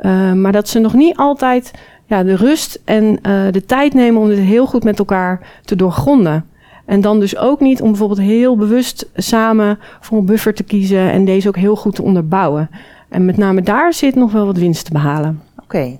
Uh, 0.00 0.32
maar 0.32 0.52
dat 0.52 0.68
ze 0.68 0.78
nog 0.78 0.94
niet 0.94 1.16
altijd 1.16 1.70
ja, 2.06 2.22
de 2.22 2.36
rust 2.36 2.80
en 2.84 3.04
uh, 3.04 3.44
de 3.50 3.64
tijd 3.66 3.94
nemen 3.94 4.20
om 4.20 4.28
dit 4.28 4.38
heel 4.38 4.66
goed 4.66 4.84
met 4.84 4.98
elkaar 4.98 5.60
te 5.64 5.76
doorgronden. 5.76 6.44
En 6.84 7.00
dan 7.00 7.20
dus 7.20 7.36
ook 7.36 7.60
niet 7.60 7.82
om 7.82 7.88
bijvoorbeeld 7.88 8.20
heel 8.20 8.56
bewust 8.56 9.08
samen 9.14 9.78
voor 10.00 10.18
een 10.18 10.24
buffer 10.24 10.54
te 10.54 10.62
kiezen 10.62 11.10
en 11.10 11.24
deze 11.24 11.48
ook 11.48 11.56
heel 11.56 11.76
goed 11.76 11.94
te 11.94 12.02
onderbouwen. 12.02 12.70
En 13.08 13.24
met 13.24 13.36
name 13.36 13.62
daar 13.62 13.92
zit 13.92 14.14
nog 14.14 14.32
wel 14.32 14.46
wat 14.46 14.56
winst 14.56 14.84
te 14.84 14.92
behalen. 14.92 15.42
Oké. 15.62 15.98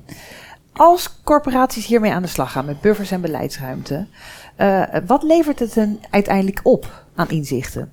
Als 0.73 1.23
corporaties 1.25 1.87
hiermee 1.87 2.13
aan 2.13 2.23
de 2.23 2.29
slag 2.29 2.53
gaan 2.53 2.65
met 2.65 2.81
buffers 2.81 3.11
en 3.11 3.21
beleidsruimte, 3.21 4.07
uh, 4.59 4.83
wat 5.07 5.23
levert 5.23 5.59
het 5.59 5.75
dan 5.75 5.99
uiteindelijk 6.11 6.61
op 6.63 7.05
aan 7.15 7.29
inzichten? 7.29 7.93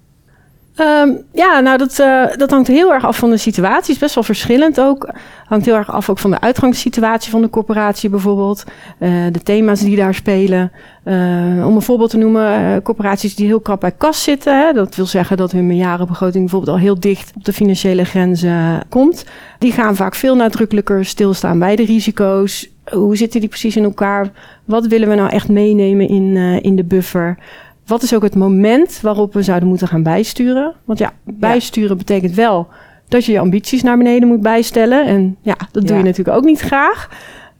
Um, 0.79 1.23
ja, 1.33 1.59
nou 1.59 1.77
dat, 1.77 1.99
uh, 1.99 2.25
dat 2.37 2.49
hangt 2.49 2.67
heel 2.67 2.93
erg 2.93 3.05
af 3.05 3.17
van 3.17 3.29
de 3.29 3.37
situatie. 3.37 3.93
is 3.93 3.99
best 3.99 4.15
wel 4.15 4.23
verschillend 4.23 4.81
ook. 4.81 5.09
Hangt 5.45 5.65
heel 5.65 5.75
erg 5.75 5.91
af 5.91 6.09
ook 6.09 6.19
van 6.19 6.31
de 6.31 6.39
uitgangssituatie 6.39 7.31
van 7.31 7.41
de 7.41 7.49
corporatie 7.49 8.09
bijvoorbeeld. 8.09 8.63
Uh, 8.99 9.25
de 9.31 9.41
thema's 9.43 9.79
die 9.79 9.95
daar 9.95 10.13
spelen. 10.13 10.71
Uh, 11.05 11.67
om 11.67 11.75
een 11.75 11.81
voorbeeld 11.81 12.09
te 12.09 12.17
noemen, 12.17 12.81
corporaties 12.81 13.35
die 13.35 13.45
heel 13.45 13.59
krap 13.59 13.79
bij 13.79 13.91
kas 13.91 14.23
zitten. 14.23 14.65
Hè, 14.65 14.73
dat 14.73 14.95
wil 14.95 15.05
zeggen 15.05 15.37
dat 15.37 15.51
hun 15.51 15.67
meerjarenbegroting 15.67 16.43
bijvoorbeeld 16.43 16.77
al 16.77 16.83
heel 16.83 16.99
dicht 16.99 17.31
op 17.35 17.45
de 17.45 17.53
financiële 17.53 18.03
grenzen 18.03 18.83
komt. 18.89 19.25
Die 19.57 19.71
gaan 19.71 19.95
vaak 19.95 20.15
veel 20.15 20.35
nadrukkelijker 20.35 21.05
stilstaan 21.05 21.59
bij 21.59 21.75
de 21.75 21.85
risico's. 21.85 22.69
Hoe 22.91 23.17
zitten 23.17 23.39
die 23.39 23.49
precies 23.49 23.75
in 23.75 23.83
elkaar? 23.83 24.31
Wat 24.65 24.87
willen 24.87 25.09
we 25.09 25.15
nou 25.15 25.29
echt 25.29 25.49
meenemen 25.49 26.07
in, 26.07 26.35
in 26.61 26.75
de 26.75 26.83
buffer? 26.83 27.37
Wat 27.89 28.03
is 28.03 28.15
ook 28.15 28.23
het 28.23 28.35
moment 28.35 29.01
waarop 29.01 29.33
we 29.33 29.43
zouden 29.43 29.69
moeten 29.69 29.87
gaan 29.87 30.03
bijsturen? 30.03 30.73
Want 30.85 30.99
ja, 30.99 31.13
bijsturen 31.23 31.89
ja. 31.89 31.95
betekent 31.95 32.35
wel 32.35 32.67
dat 33.07 33.25
je 33.25 33.31
je 33.31 33.39
ambities 33.39 33.83
naar 33.83 33.97
beneden 33.97 34.27
moet 34.27 34.41
bijstellen. 34.41 35.05
En 35.05 35.37
ja, 35.41 35.55
dat 35.71 35.83
doe 35.83 35.91
Ja. 35.91 35.97
je 35.97 36.03
natuurlijk 36.03 36.37
ook 36.37 36.43
niet 36.43 36.59
graag. 36.59 37.09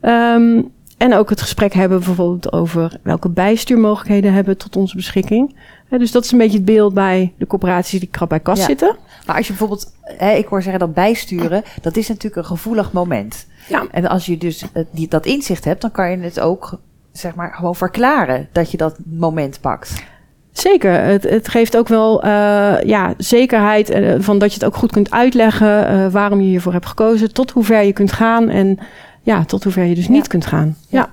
Ehm, 0.00 0.62
en 0.98 1.14
ook 1.14 1.30
het 1.30 1.40
gesprek 1.40 1.72
hebben 1.72 1.98
bijvoorbeeld 1.98 2.52
over 2.52 2.98
welke 3.02 3.28
bijstuurmogelijkheden 3.28 4.32
hebben 4.32 4.52
we 4.52 4.58
tot 4.60 4.76
onze 4.76 4.96
beschikking. 4.96 5.56
Dus 5.88 6.10
dat 6.12 6.24
is 6.24 6.32
een 6.32 6.38
beetje 6.38 6.56
het 6.56 6.64
beeld 6.66 6.94
bij 6.94 7.32
de 7.38 7.46
corporaties 7.46 8.00
die 8.00 8.08
krap 8.08 8.28
bij 8.28 8.40
kas 8.40 8.58
Ja. 8.58 8.64
zitten. 8.64 8.96
Maar 9.26 9.36
als 9.36 9.46
je 9.46 9.52
bijvoorbeeld, 9.52 9.92
hè, 10.02 10.32
ik 10.32 10.46
hoor 10.46 10.62
zeggen 10.62 10.80
dat 10.80 10.94
bijsturen, 10.94 11.62
dat 11.82 11.96
is 11.96 12.08
natuurlijk 12.08 12.36
een 12.36 12.44
gevoelig 12.44 12.92
moment. 12.92 13.46
Ja. 13.68 13.86
En 13.90 14.06
als 14.08 14.26
je 14.26 14.38
dus 14.38 14.64
eh, 14.72 14.84
die, 14.90 15.08
dat 15.08 15.26
inzicht 15.26 15.64
hebt, 15.64 15.80
dan 15.80 15.90
kan 15.90 16.10
je 16.10 16.16
het 16.18 16.40
ook, 16.40 16.78
zeg 17.12 17.34
maar, 17.34 17.54
gewoon 17.54 17.76
verklaren 17.76 18.48
dat 18.52 18.70
je 18.70 18.76
dat 18.76 18.96
moment 19.04 19.60
pakt. 19.60 20.04
Zeker, 20.52 21.02
het, 21.04 21.22
het 21.22 21.48
geeft 21.48 21.76
ook 21.76 21.88
wel 21.88 22.22
eh, 22.22 22.30
ja, 22.82 23.14
zekerheid 23.16 23.90
eh, 23.90 24.14
van 24.18 24.38
dat 24.38 24.48
je 24.48 24.54
het 24.58 24.64
ook 24.64 24.76
goed 24.76 24.92
kunt 24.92 25.10
uitleggen 25.10 25.86
eh, 25.86 26.06
waarom 26.12 26.40
je 26.40 26.46
hiervoor 26.48 26.72
hebt 26.72 26.86
gekozen, 26.86 27.32
tot 27.32 27.50
hoe 27.50 27.64
ver 27.64 27.82
je 27.82 27.92
kunt 27.92 28.12
gaan 28.12 28.48
en 28.48 28.78
ja, 29.22 29.44
tot 29.44 29.62
hoe 29.64 29.72
ver 29.72 29.84
je 29.84 29.94
dus 29.94 30.06
Ja. 30.06 30.12
niet 30.12 30.26
kunt 30.28 30.46
gaan. 30.46 30.76
Ja. 30.88 31.08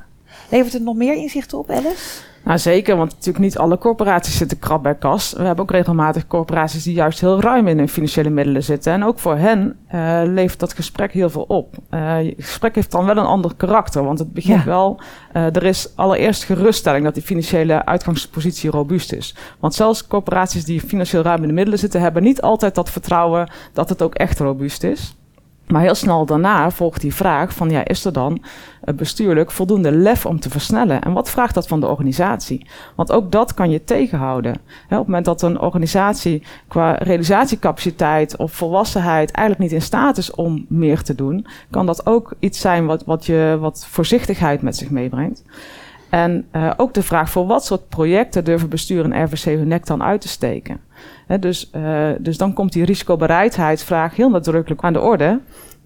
Levert 0.50 0.74
het 0.74 0.84
nog 0.84 0.96
meer 0.96 1.16
inzichten 1.16 1.58
op, 1.58 1.70
Alice? 1.72 2.22
Nou, 2.48 2.60
zeker, 2.60 2.98
want 2.98 3.12
natuurlijk 3.12 3.40
niet 3.44 3.58
alle 3.58 3.78
corporaties 3.78 4.38
zitten 4.38 4.60
krap 4.60 4.84
bij 4.84 4.96
kas. 4.96 5.34
We 5.34 5.44
hebben 5.44 5.64
ook 5.64 5.72
regelmatig 5.72 6.28
corporaties 6.28 6.84
die 6.84 6.94
juist 6.94 7.20
heel 7.20 7.42
ruim 7.42 7.68
in 7.68 7.78
hun 7.78 7.90
financiële 7.90 8.30
middelen 8.30 8.64
zitten. 8.64 8.94
En 8.94 9.04
ook 9.04 9.20
voor 9.20 9.38
hen 9.38 9.78
eh, 9.88 10.22
levert 10.26 10.60
dat 10.60 10.74
gesprek 10.74 11.12
heel 11.12 11.30
veel 11.30 11.42
op. 11.42 11.76
Eh, 11.90 12.16
het 12.16 12.34
gesprek 12.38 12.76
heeft 12.76 12.92
dan 12.92 13.06
wel 13.06 13.18
een 13.18 13.26
ander 13.26 13.56
karakter, 13.56 14.04
want 14.04 14.20
het 14.20 14.34
begint 14.34 14.60
Ja. 14.60 14.66
wel... 14.66 15.00
eh, 15.32 15.56
er 15.56 15.64
is 15.64 15.96
allereerst 15.96 16.44
geruststelling 16.44 17.04
dat 17.04 17.14
die 17.14 17.24
financiële 17.24 17.86
uitgangspositie 17.86 18.70
robuust 18.70 19.14
is. 19.14 19.36
Want 19.60 19.74
zelfs 19.74 20.08
corporaties 20.08 20.66
die 20.66 20.82
financieel 20.82 21.24
ruim 21.24 21.42
in 21.42 21.48
de 21.48 21.54
middelen 21.54 21.80
zitten... 21.80 22.02
hebben 22.02 22.24
niet 22.24 22.42
altijd 22.42 22.76
dat 22.76 22.90
vertrouwen 22.90 23.50
dat 23.74 23.90
het 23.90 24.02
ook 24.02 24.16
echt 24.16 24.40
robuust 24.40 24.84
is. 24.84 25.17
Maar 25.68 25.82
heel 25.82 25.96
snel 25.96 26.26
daarna 26.26 26.72
volgt 26.72 27.02
die 27.02 27.14
vraag 27.14 27.54
van 27.54 27.70
ja, 27.70 27.86
is 27.86 28.06
er 28.06 28.14
dan 28.14 28.44
eh, 28.82 28.94
bestuurlijk 28.94 29.52
voldoende 29.52 29.92
lef 29.92 30.26
om 30.26 30.40
te 30.40 30.50
versnellen? 30.50 31.02
En 31.02 31.14
wat 31.14 31.30
vraagt 31.30 31.54
dat 31.54 31.68
van 31.68 31.80
de 31.80 31.88
organisatie? 31.88 32.66
Want 32.96 33.12
ook 33.12 33.32
dat 33.32 33.54
kan 33.54 33.70
je 33.70 33.84
tegenhouden. 33.84 34.52
Op 34.54 34.90
het 34.90 34.98
moment 34.98 35.26
dat 35.26 35.42
een 35.42 35.60
organisatie 35.60 36.44
qua 36.68 36.94
realisatiecapaciteit 36.94 38.38
of 38.38 38.52
volwassenheid 38.52 39.32
eigenlijk 39.32 39.72
niet 39.72 39.82
in 39.82 39.86
staat 39.86 40.18
is 40.18 40.32
om 40.32 40.66
meer 40.70 41.02
te 41.02 41.16
doen, 41.16 41.48
kan 41.70 41.86
dat 41.86 42.06
ook 42.06 42.34
iets 42.40 42.60
zijn 42.60 42.86
wat, 42.86 43.04
wat, 43.06 43.26
je, 43.26 43.58
wat 43.60 43.86
voorzichtigheid 43.90 44.62
met 44.62 44.76
zich 44.76 44.90
meebrengt. 44.90 45.44
En 46.10 46.46
eh, 46.52 46.72
ook 46.78 46.94
de 46.94 47.04
vraag 47.04 47.30
voor 47.30 47.46
wat 47.48 47.66
soort 47.66 47.90
projecten 47.90 48.44
durven 48.44 48.70
bestuur 48.70 49.04
en 49.12 49.24
RVC 49.24 49.44
hun 49.44 49.68
nek 49.68 49.86
dan 49.86 50.04
uit 50.04 50.22
te 50.22 50.28
steken. 50.28 50.80
Dus, 51.40 51.70
eh, 51.70 52.10
dus 52.20 52.38
dan 52.38 52.54
komt 52.54 52.74
die 52.74 52.86
risicobereidheidsvraag 52.86 54.16
heel 54.16 54.30
nadrukkelijk 54.30 54.84
aan 54.84 54.94
de 54.94 55.02
orde. 55.02 55.40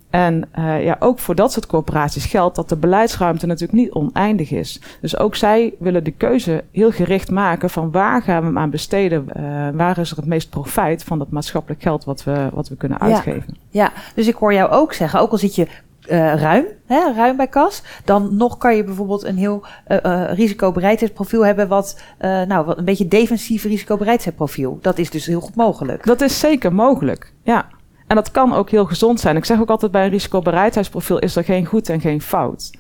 En 0.10 0.44
eh, 0.52 0.84
ja, 0.84 0.96
ook 1.00 1.20
voor 1.20 1.36
dat 1.36 1.52
soort 1.52 1.66
corporaties 1.66 2.26
geldt 2.26 2.56
dat 2.56 2.70
de 2.70 2.76
beleidsruimte 2.76 3.46
natuurlijk 3.46 3.80
niet 3.80 3.92
oneindig 3.92 4.52
is. 4.52 4.82
Dus 5.02 5.18
ook 5.18 5.36
zij 5.36 5.74
willen 5.80 6.04
de 6.04 6.12
keuze 6.12 6.64
heel 6.72 6.92
gericht 6.92 7.32
maken 7.32 7.70
van 7.70 7.92
waar 7.92 8.22
gaan 8.22 8.40
we 8.40 8.46
hem 8.46 8.58
aan 8.58 8.70
besteden? 8.70 9.26
Eh, 9.30 9.44
waar 9.74 9.98
is 9.98 10.12
er 10.12 10.18
het 10.18 10.26
meest 10.26 10.50
profijt 10.50 11.04
van 11.04 11.20
dat 11.20 11.30
maatschappelijk 11.32 11.82
geld 11.82 12.04
wat 12.04 12.24
we, 12.24 12.50
wat 12.54 12.70
we 12.70 12.76
kunnen 12.76 12.98
Ja. 13.02 13.06
uitgeven? 13.06 13.58
Ja, 13.70 13.92
dus 14.16 14.28
ik 14.28 14.36
hoor 14.36 14.54
jou 14.54 14.72
ook 14.72 14.94
zeggen, 14.94 15.20
ook 15.20 15.32
al 15.32 15.38
zit 15.38 15.56
je 15.56 15.68
eh, 16.08 16.36
ruim, 16.36 16.66
hè, 16.86 17.14
ruim 17.14 17.38
bij 17.38 17.48
kas, 17.48 17.84
dan 18.06 18.36
nog 18.36 18.58
kan 18.58 18.76
je 18.76 18.84
bijvoorbeeld 18.84 19.24
een 19.24 19.38
heel 19.38 19.66
eh, 19.86 20.06
eh, 20.06 20.38
risicobereidheidsprofiel 20.38 21.46
hebben, 21.46 21.68
wat, 21.68 22.02
nou, 22.20 22.66
wat 22.66 22.78
een 22.78 22.86
beetje 22.86 23.08
defensief 23.08 23.64
risicobereidheidsprofiel. 23.64 24.80
Dat 24.82 24.98
is 24.98 25.10
dus 25.10 25.26
heel 25.26 25.42
goed 25.42 25.56
mogelijk. 25.56 26.06
Dat 26.06 26.22
is 26.22 26.40
zeker 26.40 26.74
mogelijk, 26.74 27.34
ja. 27.44 27.68
En 28.08 28.16
dat 28.16 28.32
kan 28.32 28.54
ook 28.54 28.70
heel 28.70 28.86
gezond 28.86 29.20
zijn. 29.20 29.36
Ik 29.36 29.46
zeg 29.46 29.60
ook 29.60 29.70
altijd 29.70 29.92
bij 29.92 30.04
een 30.04 30.10
risicobereidheidsprofiel 30.10 31.20
is 31.20 31.36
er 31.36 31.44
geen 31.44 31.66
goed 31.66 31.90
en 31.90 32.02
geen 32.02 32.22
fout. 32.22 32.72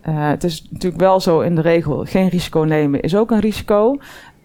Het 0.00 0.44
is 0.44 0.66
natuurlijk 0.70 1.02
wel 1.02 1.20
zo 1.20 1.40
in 1.40 1.54
de 1.54 1.60
regel, 1.60 2.04
geen 2.04 2.28
risico 2.28 2.60
nemen 2.60 3.00
is 3.00 3.16
ook 3.16 3.30
een 3.30 3.40
risico. 3.40 3.96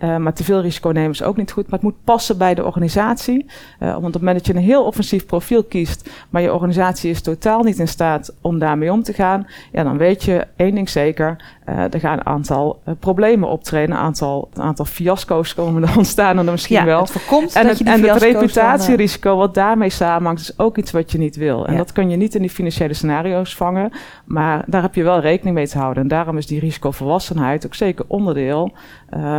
Eh, 0.06 0.18
maar 0.18 0.34
te 0.34 0.44
veel 0.44 0.62
risico 0.62 0.90
nemen 0.90 1.12
is 1.12 1.24
ook 1.24 1.38
niet 1.38 1.52
goed. 1.52 1.64
Maar 1.64 1.80
het 1.80 1.82
moet 1.82 2.04
passen 2.04 2.38
bij 2.38 2.54
de 2.54 2.66
organisatie. 2.66 3.46
Eh, 3.80 3.92
want 3.92 4.06
op 4.06 4.14
het 4.14 4.22
moment 4.22 4.38
dat 4.38 4.46
je 4.48 4.54
een 4.54 4.66
heel 4.66 4.84
offensief 4.84 5.26
profiel 5.26 5.64
kiest, 5.64 6.10
maar 6.30 6.42
je 6.42 6.54
organisatie 6.54 7.10
is 7.10 7.22
totaal 7.22 7.64
niet 7.64 7.80
in 7.80 7.88
staat 7.88 8.34
om 8.42 8.60
daarmee 8.60 8.92
om 8.92 9.04
te 9.04 9.14
gaan, 9.14 9.48
ja, 9.72 9.84
dan 9.84 9.98
weet 9.98 10.24
je 10.24 10.48
één 10.56 10.76
ding 10.76 10.90
zeker: 10.90 11.36
eh, 11.66 11.94
er 11.94 12.00
gaan 12.00 12.18
een 12.18 12.26
aantal 12.26 12.82
problemen 13.00 13.50
optreden, 13.50 13.96
een 13.96 14.02
aantal, 14.02 14.50
een 14.54 14.62
aantal 14.62 14.86
fiasco's 14.86 15.54
komen 15.54 15.84
er 15.84 15.98
ontstaan 15.98 16.38
en 16.38 16.46
er 16.46 16.52
misschien 16.52 16.76
ja, 16.76 16.86
wel. 16.86 17.02
het 17.02 17.12
voorkomt 17.12 17.56
En 17.56 17.68
dat 17.68 17.78
het, 17.78 17.88
en 17.88 17.94
het 17.94 18.10
dan, 18.10 18.18
reputatierisico 18.18 19.38
wat 19.38 19.54
daarmee 19.54 19.90
samenhangt, 19.90 20.42
is 20.42 20.60
ook 20.60 20.78
iets 20.78 20.92
wat 20.92 21.12
je 21.12 21.18
niet 21.18 21.36
wil. 21.36 21.66
En 21.68 21.72
Ja. 21.72 21.78
dat 21.78 21.92
kun 21.92 22.10
je 22.10 22.18
niet 22.18 22.36
in 22.36 22.42
die 22.42 22.50
financiële 22.50 22.94
scenario's 22.94 23.56
vangen. 23.56 23.92
Maar 24.26 24.64
daar 24.68 24.82
heb 24.82 24.96
je 24.96 25.04
wel 25.04 25.20
rekening 25.20 25.56
mee 25.56 25.68
te 25.68 25.78
houden. 25.78 26.04
En 26.04 26.10
daarom 26.10 26.38
is 26.38 26.48
die 26.48 26.60
risicovolwassenheid 26.60 27.66
ook 27.66 27.76
zeker 27.76 28.06
onderdeel 28.08 28.72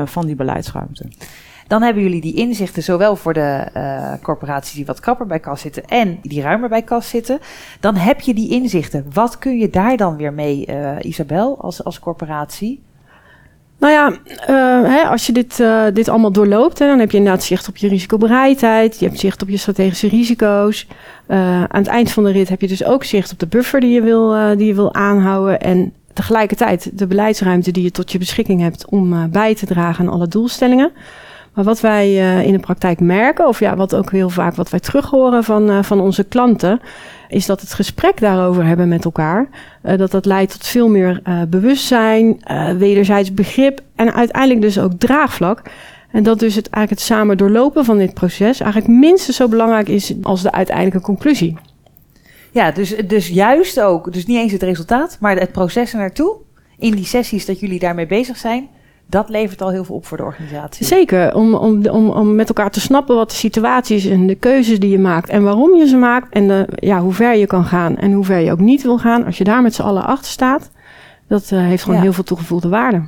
van 0.04 0.26
die 0.26 0.37
Dan 1.67 1.83
hebben 1.83 2.03
jullie 2.03 2.21
die 2.21 2.35
inzichten 2.35 2.83
zowel 2.83 3.17
voor 3.17 3.33
de 3.33 3.67
eh, 3.73 4.13
corporaties 4.23 4.75
die 4.75 4.87
wat 4.87 5.01
krapper 5.01 5.27
bij 5.27 5.41
kas 5.41 5.61
zitten 5.61 5.85
en 5.85 6.19
die 6.23 6.43
ruimer 6.43 6.69
bij 6.69 6.83
kas 6.83 7.09
zitten. 7.09 7.39
Dan 7.81 7.97
heb 7.97 8.21
je 8.21 8.35
die 8.35 8.51
inzichten. 8.51 9.07
Wat 9.13 9.39
kun 9.39 9.59
je 9.59 9.71
daar 9.71 9.97
dan 9.97 10.17
weer 10.17 10.33
mee, 10.33 10.67
eh, 10.67 10.97
Isabel, 11.01 11.59
als, 11.61 11.85
als 11.85 11.99
corporatie? 11.99 12.83
Nou 13.79 13.93
ja, 13.93 14.13
eh, 14.47 14.91
hè, 14.91 15.03
als 15.03 15.27
je 15.27 15.33
dit, 15.33 15.63
dit 15.95 16.09
allemaal 16.09 16.33
doorloopt, 16.33 16.79
hè, 16.79 16.87
dan 16.87 16.99
heb 16.99 17.11
je 17.11 17.17
inderdaad 17.17 17.43
zicht 17.43 17.69
op 17.69 17.77
je 17.77 17.89
risicobereidheid. 17.89 18.99
Je 18.99 19.07
hebt 19.07 19.21
zicht 19.21 19.43
op 19.43 19.49
je 19.49 19.57
strategische 19.57 20.09
risico's. 20.09 20.87
Aan 21.27 21.69
het 21.69 21.87
eind 21.87 22.11
van 22.11 22.25
de 22.25 22.31
rit 22.31 22.49
heb 22.49 22.61
je 22.61 22.69
dus 22.69 22.85
ook 22.85 23.05
zicht 23.05 23.33
op 23.33 23.39
de 23.39 23.47
buffer 23.47 23.81
die 23.81 23.91
je 23.91 24.03
wil, 24.03 24.57
die 24.57 24.67
je 24.67 24.75
wil 24.75 24.95
aanhouden. 24.95 25.61
En 25.61 25.93
tegelijkertijd 26.16 26.99
de 26.99 27.06
beleidsruimte 27.06 27.70
die 27.70 27.82
je 27.82 27.90
tot 27.90 28.12
je 28.12 28.18
beschikking 28.18 28.61
hebt 28.61 28.87
om 28.88 29.12
eh, 29.12 29.25
bij 29.25 29.54
te 29.54 29.66
dragen 29.66 30.06
aan 30.06 30.12
alle 30.12 30.28
doelstellingen. 30.28 30.90
Maar 31.54 31.64
wat 31.64 31.80
wij 31.80 32.06
eh, 32.06 32.46
in 32.46 32.52
de 32.52 32.58
praktijk 32.58 33.00
merken, 33.00 33.49
of 33.49 33.61
ja, 33.61 33.76
wat 33.76 33.94
ook 33.94 34.11
heel 34.11 34.30
vaak 34.30 34.54
wat 34.54 34.70
wij 34.70 34.80
terug 34.80 35.11
horen 35.11 35.44
van, 35.44 35.70
eh, 35.70 35.82
van 35.82 36.00
onze 36.00 36.25
klanten, 36.25 36.80
is 37.28 37.46
dat 37.46 37.61
het 37.61 37.75
gesprek 37.75 38.20
daarover 38.20 38.64
hebben 38.64 38.88
met 38.88 39.04
elkaar, 39.04 39.49
dat 39.82 40.11
dat 40.11 40.26
leidt 40.26 40.52
tot 40.52 40.66
veel 40.66 40.88
meer 40.88 41.23
bewustzijn, 41.49 42.40
wederzijds 42.78 43.35
begrip 43.35 43.80
en 43.94 44.14
uiteindelijk 44.14 44.61
dus 44.61 44.78
ook 44.78 44.92
draagvlak. 44.99 45.62
En 46.11 46.23
dat 46.23 46.38
dus 46.38 46.54
het, 46.54 46.70
eigenlijk 46.70 46.90
het 46.90 47.18
samen 47.18 47.37
doorlopen 47.37 47.85
van 47.85 47.99
dit 47.99 48.14
proces 48.14 48.61
eigenlijk 48.61 48.92
minstens 48.92 49.37
zo 49.37 49.49
belangrijk 49.49 49.88
is 49.88 50.14
als 50.23 50.42
de 50.42 50.52
uiteindelijke 50.52 51.00
conclusie. 51.00 51.56
Ja, 52.57 52.71
dus, 52.71 52.97
dus 53.07 53.29
juist 53.29 53.81
ook, 53.81 54.13
dus 54.13 54.27
niet 54.27 54.37
eens 54.37 54.53
het 54.53 54.63
resultaat, 54.63 55.17
maar 55.21 55.37
het 55.37 55.53
proces 55.53 55.93
er 55.93 55.99
naartoe. 55.99 56.37
In 56.79 56.95
die 56.95 57.05
sessies 57.05 57.47
dat 57.47 57.61
jullie 57.61 57.79
daarmee 57.79 58.07
bezig 58.07 58.37
zijn, 58.37 58.69
dat 59.07 59.29
levert 59.29 59.63
al 59.63 59.71
heel 59.71 59.85
veel 59.85 59.95
op 59.95 60.07
voor 60.07 60.17
de 60.17 60.23
organisatie. 60.23 60.87
Zeker, 60.87 61.35
om, 61.35 61.55
om, 61.55 61.87
om, 61.87 62.09
om 62.09 62.35
met 62.35 62.49
elkaar 62.49 62.71
te 62.71 62.81
snappen 62.81 63.17
wat 63.17 63.31
de 63.31 63.37
situatie 63.37 63.97
is 63.97 64.07
en 64.07 64.27
de 64.27 64.35
keuzes 64.35 64.79
die 64.81 64.91
je 64.91 64.99
maakt 64.99 65.29
en 65.29 65.43
waarom 65.43 65.75
je 65.75 65.87
ze 65.87 65.97
maakt 65.97 66.33
en 66.33 66.49
de, 66.49 66.67
ja, 66.75 67.01
hoe 67.01 67.13
ver 67.13 67.37
je 67.37 67.47
kan 67.47 67.65
gaan 67.65 67.97
en 67.97 68.13
hoe 68.13 68.25
ver 68.25 68.39
je 68.39 68.53
ook 68.53 68.61
niet 68.61 68.83
wil 68.83 68.99
gaan. 68.99 69.25
Als 69.25 69.39
je 69.39 69.45
daar 69.45 69.63
met 69.63 69.75
z'n 69.75 69.83
allen 69.83 70.05
achter 70.05 70.31
staat, 70.31 70.71
dat 71.29 71.51
eh, 71.51 71.59
heeft 71.59 71.83
gewoon 71.83 71.97
Ja. 71.97 72.03
heel 72.03 72.13
veel 72.13 72.25
toegevoegde 72.25 72.69
waarde. 72.69 73.03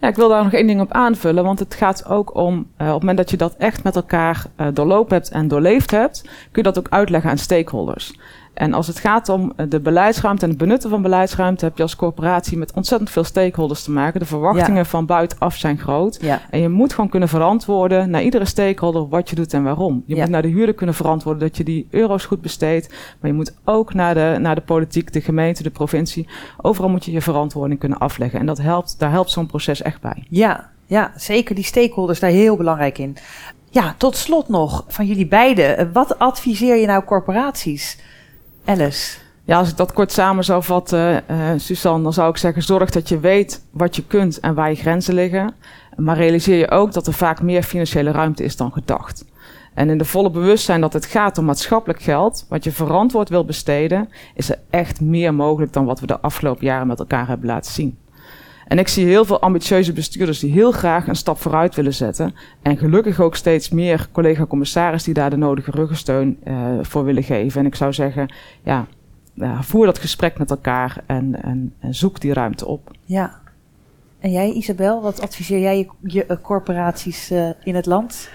Ja, 0.00 0.08
ik 0.08 0.16
wil 0.16 0.28
daar 0.28 0.44
nog 0.44 0.52
één 0.52 0.66
ding 0.66 0.80
op 0.80 0.92
aanvullen, 0.92 1.44
want 1.44 1.58
het 1.58 1.74
gaat 1.74 2.06
ook 2.08 2.34
om, 2.34 2.66
eh, 2.76 2.86
op 2.86 2.92
het 2.92 3.00
moment 3.00 3.18
dat 3.18 3.30
je 3.30 3.36
dat 3.36 3.54
echt 3.58 3.84
met 3.84 3.96
elkaar 3.96 4.46
eh, 4.56 4.66
doorlopen 4.72 5.16
hebt 5.16 5.30
en 5.30 5.48
doorleefd 5.48 5.90
hebt, 5.90 6.22
kun 6.22 6.62
je 6.62 6.62
dat 6.62 6.78
ook 6.78 6.88
uitleggen 6.90 7.30
aan 7.30 7.38
stakeholders. 7.38 8.18
En 8.58 8.74
als 8.74 8.86
het 8.86 8.98
gaat 8.98 9.28
om 9.28 9.52
eh, 9.56 9.66
de 9.68 9.80
beleidsruimte 9.80 10.42
en 10.44 10.48
het 10.50 10.58
benutten 10.58 10.90
van 10.90 11.02
beleidsruimte, 11.02 11.64
heb 11.64 11.76
je 11.76 11.82
als 11.82 11.96
corporatie 11.96 12.58
met 12.58 12.72
ontzettend 12.72 13.10
veel 13.10 13.24
stakeholders 13.24 13.82
te 13.82 13.90
maken. 13.90 14.20
De 14.20 14.26
verwachtingen 14.26 14.86
van 14.86 15.06
buitenaf 15.06 15.56
zijn 15.56 15.78
groot. 15.78 16.18
Ja, 16.20 16.40
En 16.50 16.60
je 16.60 16.68
moet 16.68 16.92
gewoon 16.94 17.10
kunnen 17.10 17.28
verantwoorden 17.28 18.10
naar 18.10 18.22
iedere 18.22 18.44
stakeholder 18.44 19.08
wat 19.08 19.30
je 19.30 19.36
doet 19.36 19.52
en 19.52 19.62
waarom. 19.62 20.02
Je 20.06 20.14
Ja. 20.14 20.20
moet 20.20 20.30
naar 20.30 20.42
de 20.42 20.48
huurder 20.48 20.74
kunnen 20.74 20.94
verantwoorden 20.94 21.42
dat 21.42 21.56
je 21.56 21.64
die 21.64 21.86
euro's 21.90 22.24
goed 22.24 22.40
besteedt. 22.40 22.88
Maar 23.20 23.30
je 23.30 23.36
moet 23.36 23.54
ook 23.64 23.94
naar 23.94 24.14
de, 24.14 24.36
naar 24.40 24.54
de 24.54 24.60
politiek, 24.60 25.12
de 25.12 25.20
gemeente, 25.20 25.62
de 25.62 25.70
provincie. 25.70 26.28
Overal 26.60 26.90
moet 26.90 27.04
je 27.04 27.12
je 27.12 27.22
verantwoording 27.22 27.80
kunnen 27.80 27.98
afleggen. 27.98 28.40
En 28.40 28.46
dat 28.46 28.58
helpt, 28.58 28.94
daar 28.98 29.10
helpt 29.10 29.30
zo'n 29.30 29.46
proces 29.46 29.82
echt 29.82 30.00
bij. 30.00 30.24
ja, 30.28 30.70
ja, 30.86 31.12
zeker 31.16 31.54
die 31.54 31.64
stakeholders 31.64 32.20
daar 32.20 32.30
heel 32.30 32.56
belangrijk 32.56 32.98
in. 32.98 33.16
Ja, 33.70 33.94
tot 33.98 34.16
slot 34.16 34.48
nog 34.48 34.84
van 34.88 35.06
jullie 35.06 35.26
beiden. 35.26 35.92
Wat 35.92 36.18
adviseer 36.18 36.76
je 36.76 36.86
nou 36.86 37.04
corporaties? 37.04 37.98
Alice. 38.68 39.18
Ja, 39.44 39.58
als 39.58 39.70
ik 39.70 39.76
dat 39.76 39.92
kort 39.92 40.12
samen 40.12 40.44
zou 40.44 40.62
vatten, 40.62 41.28
eh 41.28 41.50
Suzanne, 41.56 42.02
dan 42.02 42.12
zou 42.12 42.30
ik 42.30 42.36
zeggen: 42.36 42.62
zorg 42.62 42.90
dat 42.90 43.08
je 43.08 43.20
weet 43.20 43.64
wat 43.70 43.96
je 43.96 44.04
kunt 44.06 44.40
en 44.40 44.54
waar 44.54 44.70
je 44.70 44.76
grenzen 44.76 45.14
liggen. 45.14 45.54
Maar 45.96 46.16
realiseer 46.16 46.58
je 46.58 46.70
ook 46.70 46.92
dat 46.92 47.06
er 47.06 47.12
vaak 47.12 47.42
meer 47.42 47.62
financiële 47.62 48.10
ruimte 48.10 48.44
is 48.44 48.56
dan 48.56 48.72
gedacht. 48.72 49.24
En 49.74 49.90
in 49.90 49.98
de 49.98 50.04
volle 50.04 50.30
bewustzijn 50.30 50.80
dat 50.80 50.92
het 50.92 51.06
gaat 51.06 51.38
om 51.38 51.44
maatschappelijk 51.44 52.02
geld, 52.02 52.46
wat 52.48 52.64
je 52.64 52.72
verantwoord 52.72 53.28
wil 53.28 53.44
besteden, 53.44 54.08
is 54.34 54.50
er 54.50 54.58
echt 54.70 55.00
meer 55.00 55.34
mogelijk 55.34 55.72
dan 55.72 55.84
wat 55.84 56.00
we 56.00 56.06
de 56.06 56.20
afgelopen 56.20 56.64
jaren 56.64 56.86
met 56.86 56.98
elkaar 56.98 57.26
hebben 57.26 57.46
laten 57.46 57.72
zien. 57.72 57.98
En 58.68 58.78
ik 58.78 58.88
zie 58.88 59.06
heel 59.06 59.24
veel 59.24 59.40
ambitieuze 59.40 59.92
bestuurders 59.92 60.38
die 60.38 60.52
heel 60.52 60.72
graag 60.72 61.06
een 61.06 61.16
stap 61.16 61.38
vooruit 61.38 61.74
willen 61.74 61.94
zetten. 61.94 62.34
En 62.62 62.76
gelukkig 62.76 63.20
ook 63.20 63.36
steeds 63.36 63.68
meer 63.68 64.08
collega-commissaris 64.12 65.04
die 65.04 65.14
daar 65.14 65.30
de 65.30 65.36
nodige 65.36 65.70
ruggensteun 65.70 66.38
uh, 66.44 66.78
voor 66.82 67.04
willen 67.04 67.22
geven. 67.22 67.60
En 67.60 67.66
ik 67.66 67.74
zou 67.74 67.92
zeggen, 67.92 68.32
ja, 68.62 68.86
voer 69.60 69.86
dat 69.86 69.98
gesprek 69.98 70.38
met 70.38 70.50
elkaar 70.50 71.02
en, 71.06 71.42
en, 71.42 71.74
zoek 71.90 72.20
die 72.20 72.32
ruimte 72.32 72.66
op. 72.66 72.90
Ja. 73.04 73.40
En 74.18 74.30
jij, 74.30 74.52
Isabel, 74.52 75.02
wat 75.02 75.20
adviseer 75.20 75.60
jij 75.60 75.88
je, 76.02 76.38
corporaties 76.42 77.30
uh, 77.30 77.50
in 77.62 77.74
het 77.74 77.86
land? 77.86 78.30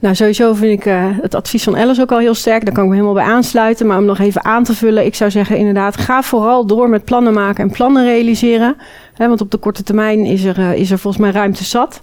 Nou, 0.00 0.14
sowieso 0.14 0.54
vind 0.54 0.80
ik 0.80 0.86
uh, 0.86 1.06
het 1.20 1.34
advies 1.34 1.62
van 1.62 1.76
Alice 1.76 2.00
ook 2.00 2.12
al 2.12 2.18
heel 2.18 2.34
sterk. 2.34 2.64
Daar 2.64 2.74
kan 2.74 2.82
ik 2.82 2.88
me 2.88 2.94
helemaal 2.94 3.16
bij 3.16 3.32
aansluiten. 3.32 3.86
Maar 3.86 3.98
om 3.98 4.04
nog 4.04 4.18
even 4.18 4.44
aan 4.44 4.64
te 4.64 4.74
vullen, 4.74 5.04
ik 5.04 5.14
zou 5.14 5.30
zeggen 5.30 5.56
inderdaad, 5.56 5.96
ga 5.96 6.22
vooral 6.22 6.66
door 6.66 6.88
met 6.88 7.04
plannen 7.04 7.32
maken 7.32 7.64
en 7.64 7.70
plannen 7.70 8.04
realiseren. 8.04 8.76
Want 9.16 9.40
op 9.40 9.50
de 9.50 9.56
korte 9.56 9.82
termijn 9.82 10.24
is 10.24 10.44
er, 10.44 10.58
uh, 10.58 10.74
is 10.74 10.90
er 10.90 10.98
volgens 10.98 11.22
mij 11.22 11.32
ruimte 11.32 11.64
zat. 11.64 12.00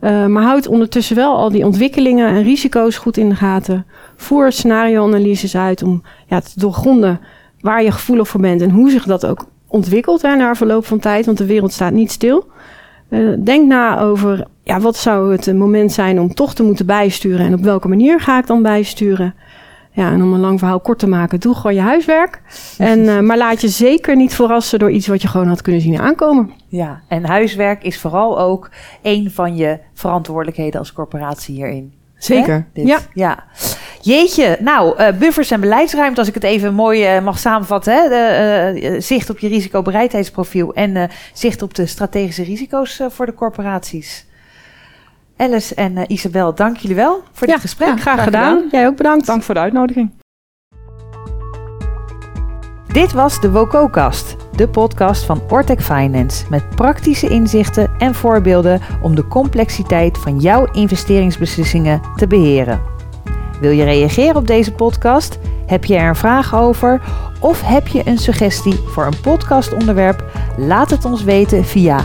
Uh, 0.00 0.26
maar 0.26 0.42
houd 0.42 0.66
ondertussen 0.66 1.16
wel 1.16 1.36
al 1.36 1.50
die 1.50 1.64
ontwikkelingen 1.64 2.28
en 2.28 2.42
risico's 2.42 2.96
goed 2.96 3.16
in 3.16 3.28
de 3.28 3.34
gaten. 3.34 3.86
Voer 4.16 4.52
scenario-analyses 4.52 5.56
uit 5.56 5.82
om 5.82 6.02
ja, 6.26 6.40
te 6.40 6.52
doorgronden 6.54 7.20
waar 7.60 7.82
je 7.82 7.90
gevoelig 7.90 8.28
voor 8.28 8.40
bent 8.40 8.62
en 8.62 8.70
hoe 8.70 8.90
zich 8.90 9.04
dat 9.04 9.26
ook 9.26 9.46
ontwikkelt 9.66 10.22
hè, 10.22 10.36
na 10.36 10.54
verloop 10.54 10.86
van 10.86 10.98
tijd. 10.98 11.26
Want 11.26 11.38
de 11.38 11.46
wereld 11.46 11.72
staat 11.72 11.92
niet 11.92 12.10
stil. 12.10 12.46
Denk 13.38 13.66
na 13.66 14.00
over 14.00 14.44
ja, 14.64 14.80
wat 14.80 14.96
zou 14.96 15.32
het 15.32 15.56
moment 15.56 15.92
zijn 15.92 16.20
om 16.20 16.34
toch 16.34 16.54
te 16.54 16.62
moeten 16.62 16.86
bijsturen 16.86 17.46
en 17.46 17.54
op 17.54 17.60
welke 17.60 17.88
manier 17.88 18.20
ga 18.20 18.38
ik 18.38 18.46
dan 18.46 18.62
bijsturen. 18.62 19.34
Ja, 19.90 20.12
en 20.12 20.22
om 20.22 20.32
een 20.32 20.40
lang 20.40 20.58
verhaal 20.58 20.80
kort 20.80 20.98
te 20.98 21.06
maken, 21.06 21.40
doe 21.40 21.54
gewoon 21.54 21.74
je 21.74 21.80
huiswerk. 21.80 22.40
En, 22.78 22.98
uh, 22.98 23.20
maar 23.28 23.36
laat 23.36 23.60
je 23.60 23.68
zeker 23.68 24.16
niet 24.16 24.34
verrassen 24.34 24.78
door 24.78 24.90
iets 24.90 25.06
wat 25.06 25.22
je 25.22 25.28
gewoon 25.28 25.48
had 25.48 25.62
kunnen 25.62 25.80
zien 25.80 26.00
aankomen. 26.00 26.52
Ja, 26.68 27.00
en 27.08 27.24
huiswerk 27.24 27.82
is 27.82 27.98
vooral 27.98 28.40
ook 28.40 28.70
een 29.02 29.30
van 29.30 29.56
je 29.56 29.78
verantwoordelijkheden 29.92 30.80
als 30.80 30.92
corporatie 30.92 31.54
hierin. 31.54 31.92
Zeker. 32.16 32.66
Ja. 32.72 32.98
ja. 33.12 33.44
Jeetje, 34.00 34.56
nou, 34.60 35.00
uh, 35.00 35.08
buffers 35.18 35.50
en 35.50 35.60
beleidsruimte, 35.60 36.18
als 36.18 36.28
ik 36.28 36.34
het 36.34 36.44
even 36.44 36.74
mooi 36.74 37.16
uh, 37.16 37.22
mag 37.22 37.38
samenvatten. 37.38 37.94
Hè? 37.94 38.08
De, 38.08 38.80
uh, 38.80 39.00
zicht 39.00 39.30
op 39.30 39.38
je 39.38 39.48
risicobereidheidsprofiel 39.48 40.74
en 40.74 41.10
zicht 41.32 41.62
op 41.62 41.74
de 41.74 41.86
strategische 41.86 42.42
risico's 42.42 43.00
voor 43.08 43.26
de 43.26 43.34
corporaties. 43.34 44.26
Alice 45.36 45.74
en 45.74 46.12
Isabel, 46.12 46.54
dank 46.54 46.76
jullie 46.76 46.96
wel 46.96 47.22
voor 47.32 47.46
dit 47.46 47.60
gesprek. 47.60 47.88
Ja, 47.88 47.96
graag, 47.96 48.14
graag 48.14 48.24
gedaan. 48.24 48.54
gedaan. 48.54 48.68
Jij 48.70 48.86
ook 48.86 48.96
bedankt. 48.96 49.26
Dank 49.26 49.42
voor 49.42 49.54
de 49.54 49.60
uitnodiging. 49.60 50.10
Dit 52.86 53.12
was 53.12 53.40
de 53.40 53.50
WOCO-kast, 53.50 54.36
de 54.56 54.68
podcast 54.68 55.24
van 55.24 55.42
Ortec 55.48 55.80
Finance 55.80 56.44
met 56.50 56.68
praktische 56.76 57.28
inzichten 57.28 57.90
en 57.98 58.14
voorbeelden 58.14 58.80
om 59.02 59.14
de 59.14 59.26
complexiteit 59.26 60.18
van 60.18 60.38
jouw 60.38 60.68
investeringsbeslissingen 60.72 62.00
te 62.16 62.26
beheren. 62.26 62.80
Wil 63.60 63.70
je 63.70 63.84
reageren 63.84 64.36
op 64.36 64.46
deze 64.46 64.72
podcast? 64.72 65.38
Heb 65.66 65.84
je 65.84 65.96
er 65.96 66.08
een 66.08 66.16
vraag 66.16 66.54
over? 66.54 67.02
Of 67.40 67.62
heb 67.62 67.86
je 67.86 68.02
een 68.04 68.18
suggestie 68.18 68.78
voor 68.86 69.06
een 69.06 69.20
podcastonderwerp? 69.20 70.24
Laat 70.56 70.90
het 70.90 71.04
ons 71.04 71.22
weten 71.22 71.64
via 71.64 72.04